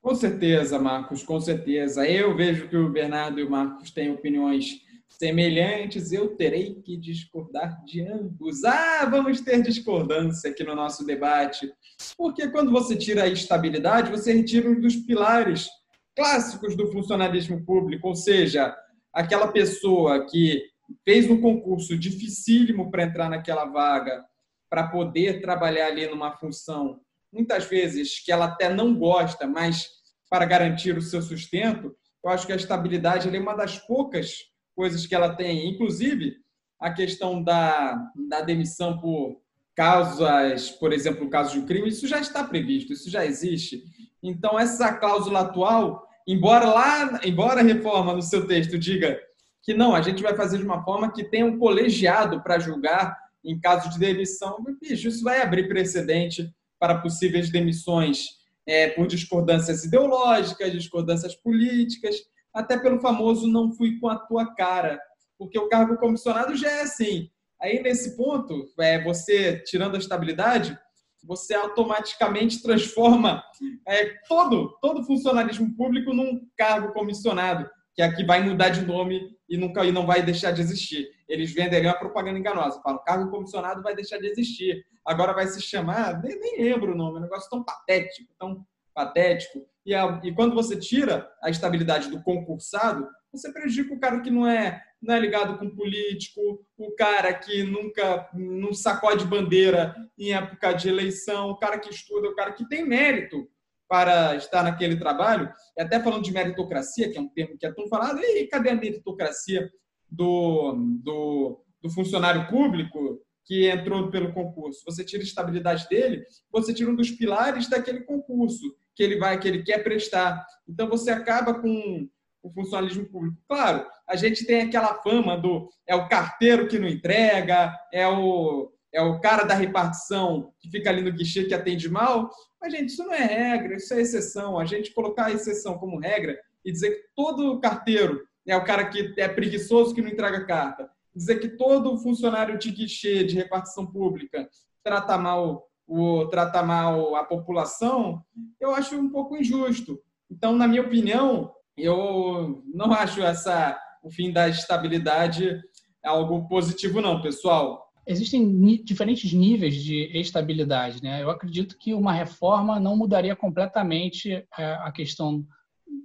Com 0.00 0.14
certeza, 0.14 0.78
Marcos, 0.78 1.22
com 1.22 1.40
certeza. 1.40 2.08
Eu 2.08 2.36
vejo 2.36 2.68
que 2.68 2.76
o 2.76 2.90
Bernardo 2.90 3.40
e 3.40 3.44
o 3.44 3.50
Marcos 3.50 3.90
têm 3.90 4.10
opiniões 4.10 4.80
semelhantes, 5.08 6.12
eu 6.12 6.36
terei 6.36 6.76
que 6.76 6.96
discordar 6.96 7.82
de 7.84 8.02
ambos. 8.02 8.62
Ah, 8.64 9.04
vamos 9.10 9.40
ter 9.40 9.60
discordância 9.62 10.50
aqui 10.50 10.62
no 10.62 10.76
nosso 10.76 11.04
debate. 11.04 11.72
Porque 12.16 12.48
quando 12.48 12.70
você 12.70 12.94
tira 12.94 13.24
a 13.24 13.28
estabilidade, 13.28 14.10
você 14.10 14.32
retira 14.32 14.70
um 14.70 14.80
dos 14.80 14.94
pilares 14.96 15.68
clássicos 16.14 16.76
do 16.76 16.90
funcionalismo 16.92 17.64
público, 17.64 18.08
ou 18.08 18.14
seja, 18.14 18.76
aquela 19.12 19.48
pessoa 19.48 20.26
que 20.26 20.62
fez 21.04 21.28
um 21.30 21.40
concurso 21.40 21.98
dificílimo 21.98 22.90
para 22.90 23.04
entrar 23.04 23.28
naquela 23.28 23.64
vaga, 23.64 24.24
para 24.68 24.88
poder 24.88 25.40
trabalhar 25.40 25.86
ali 25.86 26.06
numa 26.06 26.32
função, 26.36 27.00
muitas 27.32 27.64
vezes 27.64 28.20
que 28.20 28.32
ela 28.32 28.46
até 28.46 28.68
não 28.68 28.94
gosta, 28.94 29.46
mas 29.46 29.88
para 30.28 30.44
garantir 30.44 30.96
o 30.96 31.02
seu 31.02 31.22
sustento, 31.22 31.94
eu 32.24 32.30
acho 32.30 32.46
que 32.46 32.52
a 32.52 32.56
estabilidade 32.56 33.34
é 33.34 33.40
uma 33.40 33.54
das 33.54 33.78
poucas 33.78 34.34
coisas 34.74 35.06
que 35.06 35.14
ela 35.14 35.34
tem, 35.34 35.68
inclusive 35.68 36.36
a 36.78 36.92
questão 36.92 37.42
da, 37.42 38.10
da 38.28 38.40
demissão 38.40 38.98
por 38.98 39.40
causas, 39.74 40.70
por 40.70 40.92
exemplo, 40.92 41.26
o 41.26 41.30
caso 41.30 41.52
de 41.52 41.60
um 41.60 41.66
crime, 41.66 41.88
isso 41.88 42.06
já 42.06 42.20
está 42.20 42.44
previsto, 42.44 42.92
isso 42.92 43.10
já 43.10 43.24
existe. 43.24 43.84
Então, 44.22 44.58
essa 44.58 44.92
cláusula 44.92 45.40
atual, 45.40 46.06
embora 46.26 46.66
lá, 46.66 47.20
embora 47.24 47.60
a 47.60 47.64
reforma 47.64 48.12
no 48.12 48.22
seu 48.22 48.46
texto 48.46 48.78
diga 48.78 49.18
que 49.62 49.74
não, 49.74 49.94
a 49.94 50.00
gente 50.00 50.22
vai 50.22 50.34
fazer 50.34 50.58
de 50.58 50.64
uma 50.64 50.82
forma 50.82 51.12
que 51.12 51.22
tenha 51.22 51.46
um 51.46 51.58
colegiado 51.58 52.42
para 52.42 52.58
julgar 52.58 53.16
em 53.44 53.58
caso 53.58 53.90
de 53.90 53.98
demissão, 53.98 54.64
isso 54.82 55.22
vai 55.22 55.40
abrir 55.40 55.68
precedente 55.68 56.48
para 56.78 57.00
possíveis 57.00 57.50
demissões 57.50 58.26
é, 58.66 58.88
por 58.90 59.06
discordâncias 59.06 59.84
ideológicas, 59.84 60.72
discordâncias 60.72 61.34
políticas, 61.34 62.16
até 62.52 62.78
pelo 62.78 63.00
famoso 63.00 63.46
não 63.46 63.72
fui 63.72 63.98
com 63.98 64.08
a 64.08 64.18
tua 64.18 64.54
cara, 64.54 65.00
porque 65.38 65.58
o 65.58 65.68
cargo 65.68 65.96
comissionado 65.96 66.54
já 66.56 66.70
é 66.70 66.82
assim. 66.82 67.30
Aí, 67.60 67.82
nesse 67.82 68.16
ponto, 68.16 68.68
é, 68.78 69.02
você, 69.02 69.62
tirando 69.64 69.96
a 69.96 69.98
estabilidade, 69.98 70.78
você 71.24 71.54
automaticamente 71.54 72.62
transforma 72.62 73.42
é, 73.86 74.14
todo, 74.28 74.76
todo 74.80 75.04
funcionalismo 75.04 75.74
público 75.74 76.12
num 76.12 76.40
cargo 76.56 76.92
comissionado, 76.92 77.68
que 77.98 78.02
aqui 78.02 78.24
vai 78.24 78.40
mudar 78.40 78.68
de 78.68 78.86
nome 78.86 79.36
e 79.48 79.56
nunca 79.56 79.84
e 79.84 79.90
não 79.90 80.06
vai 80.06 80.22
deixar 80.22 80.52
de 80.52 80.60
existir. 80.60 81.10
Eles 81.28 81.52
venderiam 81.52 81.90
a 81.90 81.98
propaganda 81.98 82.38
enganosa. 82.38 82.80
Falam, 82.80 83.02
cargo 83.04 83.28
comissionado 83.28 83.82
vai 83.82 83.92
deixar 83.92 84.18
de 84.18 84.28
existir. 84.28 84.86
Agora 85.04 85.32
vai 85.32 85.48
se 85.48 85.60
chamar, 85.60 86.22
nem, 86.22 86.38
nem 86.38 86.62
lembro 86.62 86.92
o 86.92 86.96
nome, 86.96 87.16
é 87.16 87.18
um 87.18 87.22
negócio 87.22 87.50
tão 87.50 87.64
patético, 87.64 88.32
tão 88.38 88.64
patético. 88.94 89.66
E, 89.84 89.96
a, 89.96 90.20
e 90.22 90.32
quando 90.32 90.54
você 90.54 90.76
tira 90.76 91.28
a 91.42 91.50
estabilidade 91.50 92.08
do 92.08 92.22
concursado, 92.22 93.04
você 93.32 93.52
prejudica 93.52 93.92
o 93.92 93.98
cara 93.98 94.20
que 94.20 94.30
não 94.30 94.46
é, 94.46 94.80
não 95.02 95.16
é 95.16 95.18
ligado 95.18 95.58
com 95.58 95.68
político, 95.68 96.40
o 96.76 96.92
cara 96.92 97.34
que 97.34 97.64
nunca 97.64 98.28
não 98.32 98.72
sacode 98.72 99.24
bandeira 99.24 99.92
em 100.16 100.34
época 100.34 100.72
de 100.72 100.88
eleição, 100.88 101.50
o 101.50 101.58
cara 101.58 101.80
que 101.80 101.90
estuda, 101.90 102.28
o 102.28 102.36
cara 102.36 102.52
que 102.52 102.68
tem 102.68 102.86
mérito 102.86 103.48
para 103.88 104.36
estar 104.36 104.62
naquele 104.62 104.96
trabalho. 104.96 105.50
E 105.76 105.82
até 105.82 106.00
falando 106.00 106.22
de 106.22 106.32
meritocracia, 106.32 107.10
que 107.10 107.16
é 107.16 107.20
um 107.20 107.28
termo 107.28 107.56
que 107.58 107.66
é 107.66 107.72
tão 107.72 107.88
falado, 107.88 108.20
e 108.20 108.46
cadê 108.46 108.70
a 108.70 108.74
meritocracia 108.74 109.68
do, 110.10 110.74
do, 111.02 111.64
do 111.82 111.90
funcionário 111.90 112.48
público 112.48 113.20
que 113.44 113.66
entrou 113.66 114.10
pelo 114.10 114.32
concurso? 114.32 114.82
Você 114.84 115.04
tira 115.04 115.22
a 115.22 115.26
estabilidade 115.26 115.88
dele, 115.88 116.22
você 116.52 116.74
tira 116.74 116.90
um 116.90 116.96
dos 116.96 117.10
pilares 117.10 117.68
daquele 117.68 118.00
concurso 118.00 118.76
que 118.94 119.02
ele 119.02 119.16
vai, 119.16 119.38
que 119.40 119.48
ele 119.48 119.62
quer 119.62 119.82
prestar. 119.82 120.44
Então 120.68 120.88
você 120.88 121.10
acaba 121.10 121.54
com 121.54 122.08
o 122.42 122.50
funcionalismo 122.52 123.06
público. 123.06 123.38
Claro, 123.48 123.86
a 124.06 124.16
gente 124.16 124.44
tem 124.44 124.62
aquela 124.62 124.94
fama 125.02 125.36
do 125.36 125.68
é 125.86 125.94
o 125.94 126.08
carteiro 126.08 126.68
que 126.68 126.78
não 126.78 126.88
entrega, 126.88 127.74
é 127.92 128.06
o 128.06 128.70
é 128.92 129.02
o 129.02 129.20
cara 129.20 129.44
da 129.44 129.54
repartição 129.54 130.52
que 130.58 130.70
fica 130.70 130.88
ali 130.88 131.02
no 131.02 131.12
guichê 131.12 131.44
que 131.44 131.54
atende 131.54 131.88
mal. 131.90 132.30
Mas, 132.60 132.72
gente, 132.72 132.88
isso 132.88 133.04
não 133.04 133.12
é 133.12 133.24
regra, 133.24 133.76
isso 133.76 133.94
é 133.94 134.00
exceção. 134.00 134.58
A 134.58 134.64
gente 134.64 134.92
colocar 134.92 135.26
a 135.26 135.32
exceção 135.32 135.78
como 135.78 135.98
regra 135.98 136.38
e 136.64 136.72
dizer 136.72 136.90
que 136.90 137.08
todo 137.14 137.60
carteiro 137.60 138.26
é 138.46 138.56
o 138.56 138.64
cara 138.64 138.88
que 138.88 139.14
é 139.16 139.28
preguiçoso 139.28 139.94
que 139.94 140.02
não 140.02 140.10
entrega 140.10 140.44
carta, 140.44 140.90
dizer 141.14 141.38
que 141.38 141.50
todo 141.50 141.98
funcionário 141.98 142.58
de 142.58 142.70
guichê 142.70 143.24
de 143.24 143.36
repartição 143.36 143.86
pública 143.86 144.48
trata 144.82 145.18
mal 145.18 145.68
o 145.86 146.26
tratar 146.26 146.62
mal 146.62 147.16
a 147.16 147.24
população, 147.24 148.22
eu 148.60 148.74
acho 148.74 148.94
um 148.94 149.08
pouco 149.08 149.36
injusto. 149.36 149.98
Então, 150.30 150.54
na 150.54 150.68
minha 150.68 150.82
opinião, 150.82 151.50
eu 151.76 152.62
não 152.74 152.92
acho 152.92 153.22
essa 153.22 153.78
o 154.02 154.10
fim 154.10 154.30
da 154.30 154.48
estabilidade 154.48 155.60
algo 156.04 156.46
positivo, 156.46 157.00
não, 157.00 157.22
pessoal. 157.22 157.87
Existem 158.10 158.82
diferentes 158.82 159.30
níveis 159.34 159.74
de 159.74 160.10
estabilidade, 160.18 161.02
né? 161.02 161.22
Eu 161.22 161.28
acredito 161.28 161.76
que 161.76 161.92
uma 161.92 162.12
reforma 162.12 162.80
não 162.80 162.96
mudaria 162.96 163.36
completamente 163.36 164.32
é, 164.32 164.72
a 164.80 164.90
questão 164.90 165.44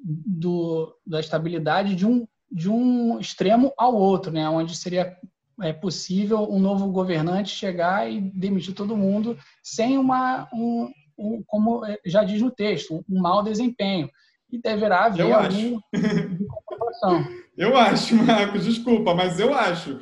do, 0.03 0.93
da 1.07 1.21
estabilidade 1.21 1.95
de 1.95 2.05
um, 2.05 2.27
de 2.51 2.69
um 2.69 3.19
extremo 3.21 3.71
ao 3.77 3.95
outro, 3.95 4.33
né? 4.33 4.49
Onde 4.49 4.75
seria 4.75 5.17
é 5.61 5.71
possível 5.71 6.51
um 6.51 6.59
novo 6.59 6.91
governante 6.91 7.49
chegar 7.49 8.11
e 8.11 8.19
demitir 8.19 8.73
todo 8.73 8.97
mundo 8.97 9.37
sem 9.61 9.97
uma, 9.97 10.49
um, 10.53 10.91
um 11.17 11.43
como 11.47 11.83
já 12.05 12.23
diz 12.23 12.41
no 12.41 12.51
texto, 12.51 13.03
um 13.09 13.21
mau 13.21 13.41
desempenho. 13.43 14.09
E 14.51 14.59
deverá 14.59 15.05
haver 15.05 15.25
eu 15.25 15.33
algum 15.33 15.79
de 15.93 16.45
comprovação. 16.47 17.25
Eu 17.55 17.77
acho, 17.77 18.15
Marcos, 18.15 18.65
desculpa, 18.65 19.13
mas 19.13 19.39
eu 19.39 19.53
acho. 19.53 19.99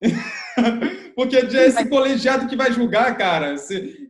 Porque 1.18 1.34
é 1.34 1.66
esse 1.66 1.88
colegiado 1.88 2.46
que 2.46 2.54
vai 2.54 2.72
julgar, 2.72 3.18
cara. 3.18 3.56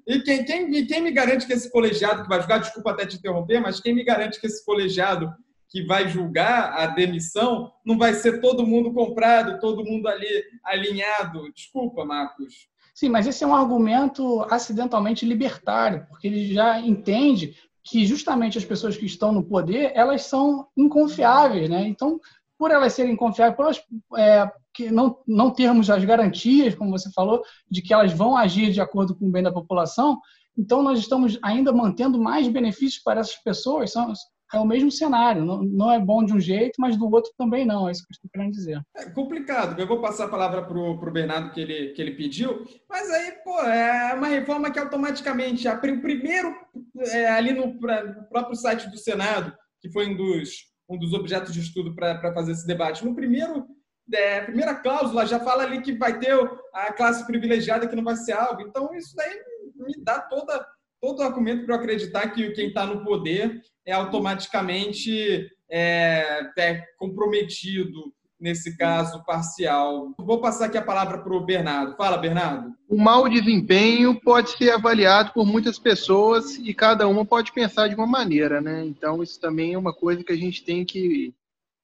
E 0.06 0.20
quem, 0.20 0.44
quem, 0.44 0.86
quem 0.86 1.00
me 1.00 1.10
garante 1.10 1.46
que 1.46 1.54
esse 1.54 1.72
colegiado 1.72 2.22
que 2.22 2.28
vai 2.28 2.38
julgar, 2.38 2.60
desculpa 2.60 2.90
até 2.90 3.06
te 3.06 3.16
interromper, 3.16 3.60
mas 3.60 3.80
quem 3.80 3.94
me 3.94 4.04
garante 4.04 4.38
que 4.38 4.46
esse 4.46 4.62
colegiado 4.62 5.32
que 5.70 5.86
vai 5.86 6.06
julgar 6.06 6.74
a 6.74 6.86
demissão, 6.88 7.72
não 7.82 7.96
vai 7.96 8.12
ser 8.12 8.42
todo 8.42 8.66
mundo 8.66 8.92
comprado, 8.92 9.58
todo 9.58 9.86
mundo 9.86 10.06
ali 10.06 10.28
alinhado. 10.62 11.50
Desculpa, 11.50 12.04
Marcos. 12.04 12.68
Sim, 12.94 13.08
mas 13.08 13.26
esse 13.26 13.42
é 13.42 13.46
um 13.46 13.56
argumento 13.56 14.42
acidentalmente 14.50 15.24
libertário, 15.24 16.04
porque 16.10 16.26
ele 16.26 16.52
já 16.52 16.78
entende 16.78 17.54
que 17.82 18.04
justamente 18.04 18.58
as 18.58 18.66
pessoas 18.66 18.98
que 18.98 19.06
estão 19.06 19.32
no 19.32 19.42
poder, 19.42 19.92
elas 19.94 20.24
são 20.24 20.68
inconfiáveis, 20.76 21.70
né? 21.70 21.88
Então, 21.88 22.20
por 22.58 22.70
elas 22.70 22.92
serem 22.92 23.14
confiáveis, 23.16 23.56
por 23.56 23.64
elas 23.64 23.82
é, 24.16 24.50
que 24.74 24.90
não, 24.90 25.18
não 25.26 25.50
termos 25.50 25.88
as 25.90 26.04
garantias, 26.04 26.74
como 26.74 26.90
você 26.90 27.10
falou, 27.12 27.42
de 27.70 27.80
que 27.80 27.94
elas 27.94 28.12
vão 28.12 28.36
agir 28.36 28.72
de 28.72 28.80
acordo 28.80 29.14
com 29.14 29.26
o 29.26 29.30
bem 29.30 29.42
da 29.42 29.52
população, 29.52 30.20
Então, 30.56 30.82
nós 30.82 30.98
estamos 30.98 31.38
ainda 31.40 31.72
mantendo 31.72 32.20
mais 32.20 32.48
benefícios 32.48 33.02
para 33.02 33.20
essas 33.20 33.36
pessoas. 33.36 33.92
São, 33.92 34.12
é 34.52 34.58
o 34.58 34.64
mesmo 34.64 34.90
cenário. 34.90 35.44
Não, 35.44 35.62
não, 35.62 35.92
é 35.92 36.00
bom 36.00 36.24
de 36.24 36.32
um 36.32 36.40
jeito, 36.40 36.80
mas 36.80 36.96
do 36.96 37.12
outro 37.12 37.30
também 37.36 37.66
não. 37.66 37.88
É 37.88 37.92
isso 37.92 38.02
que 38.02 38.12
eu 38.12 38.14
estou 38.14 38.30
querendo 38.32 38.52
dizer. 38.52 38.80
É 38.96 39.10
complicado. 39.10 39.78
Eu 39.78 39.86
vou 39.86 40.00
passar 40.00 40.24
a 40.24 40.30
palavra 40.30 40.62
para 40.62 40.78
o 40.78 41.12
Bernardo 41.12 41.52
que 41.52 41.60
ele, 41.60 41.90
que 41.90 42.00
ele 42.00 42.12
pediu. 42.12 42.64
Mas 42.88 43.10
aí, 43.10 43.32
pô, 43.44 43.60
é 43.60 44.14
uma 44.14 44.28
reforma 44.28 44.70
que 44.70 44.78
automaticamente, 44.78 45.68
o 45.68 46.00
primeiro, 46.00 46.54
é, 46.98 47.28
ali 47.28 47.52
no, 47.52 47.66
no, 47.66 48.28
próprio 48.28 48.56
site 48.56 48.88
do 48.90 48.98
Senado, 48.98 49.52
que 49.80 49.90
foi 49.92 50.08
um 50.08 50.16
dos, 50.16 50.50
um 50.88 50.98
dos 50.98 51.12
objetos 51.12 51.52
de 51.52 51.60
estudo 51.60 51.94
para 51.94 52.32
fazer 52.32 52.52
esse 52.52 52.66
debate, 52.66 53.04
no 53.04 53.14
primeiro. 53.14 53.66
É, 54.12 54.40
primeira 54.40 54.74
cláusula 54.74 55.26
já 55.26 55.38
fala 55.38 55.64
ali 55.64 55.82
que 55.82 55.92
vai 55.92 56.18
ter 56.18 56.34
a 56.72 56.92
classe 56.92 57.26
privilegiada 57.26 57.86
que 57.86 57.94
não 57.94 58.04
vai 58.04 58.16
ser 58.16 58.32
alvo. 58.32 58.62
Então, 58.62 58.94
isso 58.94 59.14
daí 59.14 59.38
me 59.76 60.02
dá 60.02 60.20
toda, 60.20 60.66
todo 61.00 61.20
o 61.20 61.22
argumento 61.22 61.66
para 61.66 61.74
eu 61.74 61.78
acreditar 61.78 62.30
que 62.30 62.50
quem 62.52 62.68
está 62.68 62.86
no 62.86 63.04
poder 63.04 63.60
é 63.84 63.92
automaticamente 63.92 65.46
é, 65.70 66.50
é 66.58 66.84
comprometido 66.96 68.12
nesse 68.40 68.76
caso 68.76 69.24
parcial. 69.24 70.12
Vou 70.18 70.40
passar 70.40 70.66
aqui 70.66 70.78
a 70.78 70.82
palavra 70.82 71.18
para 71.18 71.34
o 71.34 71.44
Bernardo. 71.44 71.96
Fala, 71.96 72.16
Bernardo. 72.16 72.74
O 72.88 72.96
mau 72.96 73.28
desempenho 73.28 74.20
pode 74.20 74.50
ser 74.50 74.70
avaliado 74.70 75.32
por 75.32 75.46
muitas 75.46 75.78
pessoas 75.78 76.56
e 76.56 76.72
cada 76.72 77.08
uma 77.08 77.24
pode 77.24 77.52
pensar 77.52 77.88
de 77.88 77.94
uma 77.94 78.06
maneira, 78.06 78.60
né? 78.60 78.84
Então, 78.84 79.22
isso 79.22 79.40
também 79.40 79.74
é 79.74 79.78
uma 79.78 79.92
coisa 79.92 80.22
que 80.22 80.32
a 80.32 80.36
gente 80.36 80.64
tem 80.64 80.84
que 80.84 81.34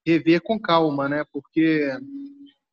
rever 0.07 0.40
com 0.43 0.59
calma, 0.59 1.09
né? 1.09 1.25
Porque 1.33 1.90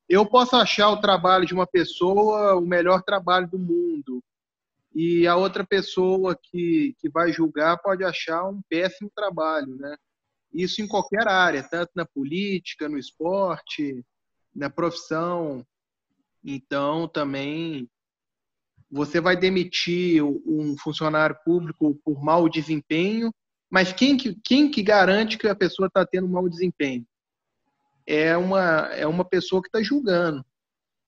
eu 0.07 0.25
posso 0.25 0.55
achar 0.55 0.89
o 0.89 1.01
trabalho 1.01 1.45
de 1.45 1.53
uma 1.53 1.65
pessoa 1.65 2.55
o 2.55 2.61
melhor 2.61 3.01
trabalho 3.01 3.47
do 3.47 3.57
mundo, 3.57 4.21
e 4.93 5.25
a 5.25 5.35
outra 5.35 5.65
pessoa 5.65 6.37
que, 6.37 6.93
que 6.99 7.09
vai 7.09 7.31
julgar 7.31 7.77
pode 7.77 8.03
achar 8.03 8.43
um 8.47 8.61
péssimo 8.69 9.09
trabalho, 9.15 9.75
né? 9.77 9.95
Isso 10.53 10.81
em 10.81 10.87
qualquer 10.87 11.27
área, 11.27 11.63
tanto 11.63 11.91
na 11.95 12.05
política, 12.05 12.89
no 12.89 12.97
esporte, 12.97 14.05
na 14.53 14.69
profissão. 14.69 15.65
Então, 16.43 17.07
também 17.07 17.89
você 18.89 19.21
vai 19.21 19.37
demitir 19.37 20.21
um 20.23 20.75
funcionário 20.77 21.37
público 21.45 21.97
por 22.03 22.21
mau 22.21 22.49
desempenho, 22.49 23.33
mas 23.69 23.93
quem 23.93 24.17
que, 24.17 24.35
quem 24.43 24.69
que 24.69 24.83
garante 24.83 25.37
que 25.37 25.47
a 25.47 25.55
pessoa 25.55 25.87
está 25.87 26.05
tendo 26.05 26.27
mau 26.27 26.49
desempenho? 26.49 27.05
É 28.05 28.35
uma, 28.35 28.89
é 28.93 29.07
uma 29.07 29.23
pessoa 29.23 29.61
que 29.61 29.69
está 29.69 29.81
julgando 29.81 30.43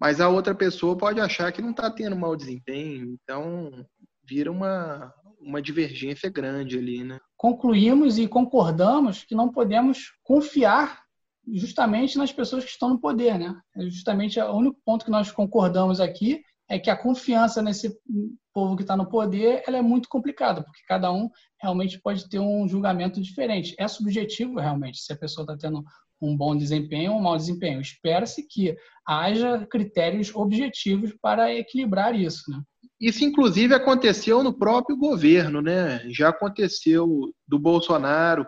mas 0.04 0.20
a 0.20 0.28
outra 0.28 0.54
pessoa 0.54 0.98
pode 0.98 1.22
achar 1.22 1.50
que 1.54 1.62
não 1.62 1.72
está 1.72 1.90
tendo 1.90 2.14
mau 2.14 2.36
desempenho, 2.36 3.14
então 3.14 3.88
vira 4.22 4.52
uma, 4.52 5.14
uma 5.46 5.62
divergência 5.62 6.30
grande 6.30 6.78
ali, 6.78 7.04
né? 7.04 7.20
Concluímos 7.38 8.18
e 8.18 8.28
concordamos 8.28 9.24
que 9.24 9.36
não 9.36 9.50
podemos 9.50 10.12
confiar 10.24 11.04
justamente 11.52 12.18
nas 12.18 12.32
pessoas 12.32 12.64
que 12.64 12.72
estão 12.72 12.90
no 12.90 13.00
poder, 13.00 13.38
né? 13.38 13.56
É 13.76 13.84
justamente 13.84 14.40
o 14.40 14.56
único 14.56 14.80
ponto 14.86 15.06
que 15.06 15.12
nós 15.12 15.32
concordamos 15.32 16.00
aqui 16.00 16.42
é 16.70 16.80
que 16.80 16.90
a 16.90 16.98
confiança 16.98 17.62
nesse 17.62 17.96
povo 18.54 18.76
que 18.76 18.84
está 18.84 18.96
no 18.96 19.10
poder 19.10 19.64
ela 19.68 19.78
é 19.78 19.82
muito 19.82 20.08
complicada, 20.08 20.64
porque 20.64 20.82
cada 20.88 21.12
um 21.12 21.30
realmente 21.62 22.00
pode 22.00 22.30
ter 22.30 22.40
um 22.40 22.68
julgamento 22.68 23.22
diferente. 23.22 23.76
É 23.78 23.88
subjetivo 23.88 24.60
realmente 24.60 25.00
se 25.00 25.12
a 25.12 25.18
pessoa 25.18 25.44
está 25.44 25.58
tendo 25.58 25.84
um 26.22 26.38
bom 26.38 26.56
desempenho 26.56 27.12
ou 27.12 27.20
um 27.20 27.22
mau 27.22 27.36
desempenho. 27.36 27.82
Espera-se 27.82 28.48
que 28.48 28.76
haja 29.06 29.68
critérios 29.68 30.34
objetivos 30.34 31.14
para 31.22 31.54
equilibrar 31.54 32.16
isso. 32.16 32.50
Né? 32.50 32.62
Isso, 33.04 33.26
inclusive, 33.26 33.76
aconteceu 33.76 34.42
no 34.42 34.58
próprio 34.58 34.96
governo, 34.96 35.62
né? 35.62 36.02
Já 36.10 36.30
aconteceu 36.30 37.34
do 37.46 37.60
Bolsonaro 37.60 38.48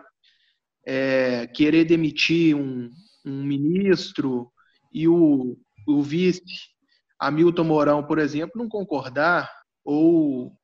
é, 0.86 1.46
querer 1.48 1.84
demitir 1.84 2.56
um, 2.56 2.90
um 3.22 3.44
ministro 3.44 4.50
e 4.90 5.06
o, 5.06 5.58
o 5.86 6.02
vice 6.02 6.40
Hamilton 7.20 7.64
Mourão, 7.64 8.02
por 8.02 8.18
exemplo, 8.18 8.52
não 8.56 8.66
concordar, 8.66 9.52
ou 9.84 10.56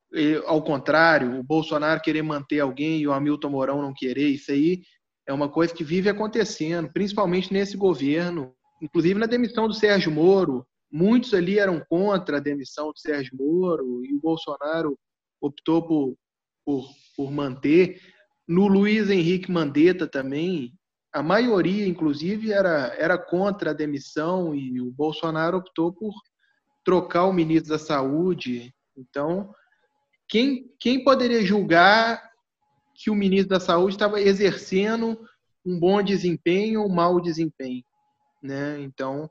ao 0.46 0.62
contrário, 0.62 1.38
o 1.38 1.42
Bolsonaro 1.42 2.00
querer 2.00 2.22
manter 2.22 2.60
alguém 2.60 3.00
e 3.00 3.06
o 3.06 3.12
Hamilton 3.12 3.50
Mourão 3.50 3.82
não 3.82 3.92
querer, 3.92 4.28
isso 4.28 4.52
aí 4.52 4.80
é 5.28 5.34
uma 5.34 5.50
coisa 5.50 5.74
que 5.74 5.84
vive 5.84 6.08
acontecendo, 6.08 6.90
principalmente 6.94 7.52
nesse 7.52 7.76
governo, 7.76 8.54
inclusive 8.80 9.20
na 9.20 9.26
demissão 9.26 9.68
do 9.68 9.74
Sérgio 9.74 10.10
Moro. 10.10 10.66
Muitos 10.92 11.32
ali 11.32 11.58
eram 11.58 11.80
contra 11.88 12.36
a 12.36 12.40
demissão 12.40 12.92
do 12.92 12.98
Sérgio 12.98 13.34
Moro 13.34 14.04
e 14.04 14.14
o 14.14 14.20
Bolsonaro 14.20 14.98
optou 15.40 15.82
por, 15.82 16.14
por, 16.66 16.86
por 17.16 17.30
manter. 17.30 17.98
No 18.46 18.66
Luiz 18.66 19.08
Henrique 19.08 19.50
Mandetta 19.50 20.06
também, 20.06 20.70
a 21.10 21.22
maioria, 21.22 21.86
inclusive, 21.86 22.52
era, 22.52 22.94
era 22.98 23.16
contra 23.16 23.70
a 23.70 23.74
demissão 23.74 24.54
e 24.54 24.82
o 24.82 24.90
Bolsonaro 24.90 25.56
optou 25.56 25.94
por 25.94 26.12
trocar 26.84 27.24
o 27.24 27.32
ministro 27.32 27.70
da 27.70 27.78
Saúde. 27.78 28.74
Então, 28.94 29.54
quem, 30.28 30.70
quem 30.78 31.02
poderia 31.02 31.42
julgar 31.42 32.30
que 32.94 33.10
o 33.10 33.14
ministro 33.14 33.48
da 33.48 33.60
Saúde 33.60 33.94
estava 33.94 34.20
exercendo 34.20 35.18
um 35.64 35.78
bom 35.78 36.02
desempenho 36.02 36.82
ou 36.82 36.88
um 36.88 36.94
mau 36.94 37.20
desempenho, 37.20 37.84
né? 38.42 38.80
Então, 38.80 39.30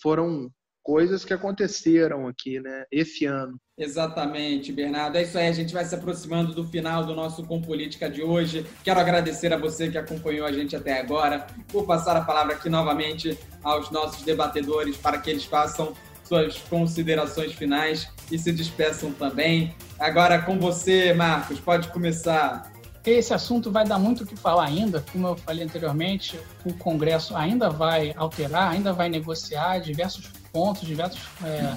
foram 0.00 0.50
coisas 0.88 1.22
que 1.22 1.34
aconteceram 1.34 2.26
aqui, 2.26 2.58
né, 2.60 2.86
esse 2.90 3.26
ano. 3.26 3.60
Exatamente, 3.76 4.72
Bernardo. 4.72 5.18
É 5.18 5.22
isso 5.22 5.36
aí, 5.36 5.46
a 5.46 5.52
gente 5.52 5.74
vai 5.74 5.84
se 5.84 5.94
aproximando 5.94 6.54
do 6.54 6.64
final 6.64 7.04
do 7.04 7.14
nosso 7.14 7.44
Com 7.44 7.60
Política 7.60 8.08
de 8.08 8.22
hoje. 8.22 8.64
Quero 8.82 8.98
agradecer 8.98 9.52
a 9.52 9.58
você 9.58 9.90
que 9.90 9.98
acompanhou 9.98 10.46
a 10.46 10.50
gente 10.50 10.74
até 10.74 10.98
agora. 10.98 11.46
Vou 11.68 11.84
passar 11.84 12.16
a 12.16 12.22
palavra 12.22 12.54
aqui 12.54 12.70
novamente 12.70 13.38
aos 13.62 13.90
nossos 13.90 14.22
debatedores 14.22 14.96
para 14.96 15.18
que 15.18 15.28
eles 15.28 15.44
façam 15.44 15.92
suas 16.24 16.56
considerações 16.56 17.52
finais 17.52 18.08
e 18.32 18.38
se 18.38 18.50
despeçam 18.50 19.12
também. 19.12 19.74
Agora 19.98 20.40
com 20.40 20.58
você, 20.58 21.12
Marcos, 21.12 21.60
pode 21.60 21.88
começar 21.88 22.72
esse 23.04 23.32
assunto 23.32 23.70
vai 23.70 23.86
dar 23.86 23.98
muito 23.98 24.22
o 24.22 24.26
que 24.26 24.36
falar 24.36 24.66
ainda, 24.66 25.02
como 25.12 25.28
eu 25.28 25.36
falei 25.36 25.64
anteriormente, 25.64 26.38
o 26.64 26.74
Congresso 26.74 27.34
ainda 27.34 27.70
vai 27.70 28.12
alterar, 28.14 28.70
ainda 28.70 28.92
vai 28.92 29.08
negociar 29.08 29.78
diversos 29.78 30.26
pontos, 30.58 30.88
diversos 30.88 31.20
é, 31.44 31.76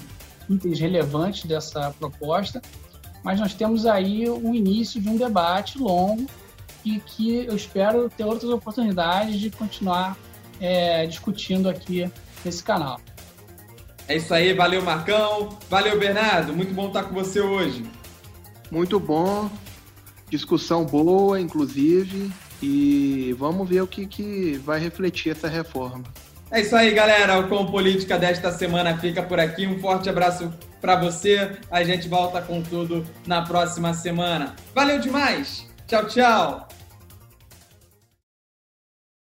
itens 0.50 0.80
relevantes 0.80 1.46
dessa 1.46 1.92
proposta, 2.00 2.60
mas 3.24 3.40
nós 3.40 3.54
temos 3.54 3.86
aí 3.86 4.28
o 4.28 4.56
início 4.56 5.00
de 5.00 5.08
um 5.08 5.16
debate 5.16 5.78
longo 5.78 6.26
e 6.84 7.00
que 7.00 7.46
eu 7.46 7.56
espero 7.56 8.10
ter 8.10 8.24
outras 8.24 8.50
oportunidades 8.50 9.40
de 9.40 9.52
continuar 9.52 10.18
é, 10.60 11.06
discutindo 11.06 11.70
aqui 11.70 12.12
nesse 12.44 12.64
canal. 12.64 13.00
É 14.08 14.16
isso 14.16 14.34
aí, 14.34 14.52
valeu 14.52 14.82
Marcão, 14.82 15.60
valeu 15.70 16.00
Bernardo, 16.00 16.52
muito 16.54 16.74
bom 16.74 16.88
estar 16.88 17.04
com 17.04 17.14
você 17.14 17.40
hoje. 17.40 17.86
Muito 18.72 19.00
bom, 19.00 19.48
discussão 20.28 20.84
boa, 20.86 21.40
inclusive, 21.40 22.32
e 22.64 23.36
vamos 23.38 23.70
ver 23.70 23.82
o 23.84 23.88
que, 23.88 24.08
que 24.08 24.54
vai 24.66 24.80
refletir 24.80 25.32
essa 25.34 25.48
reforma. 25.48 26.04
É 26.52 26.60
isso 26.60 26.76
aí, 26.76 26.92
galera. 26.94 27.40
O 27.40 27.48
Com 27.48 27.66
Política 27.66 28.18
desta 28.18 28.52
semana 28.52 28.98
fica 28.98 29.24
por 29.24 29.40
aqui. 29.40 29.66
Um 29.66 29.80
forte 29.80 30.10
abraço 30.10 30.54
para 30.82 30.98
você. 30.98 31.52
A 31.72 31.82
gente 31.82 32.10
volta 32.10 32.42
com 32.42 32.62
tudo 32.62 33.08
na 33.26 33.44
próxima 33.44 33.94
semana. 33.94 34.54
Valeu 34.76 35.00
demais. 35.00 35.66
Tchau, 35.88 36.06
tchau. 36.08 36.68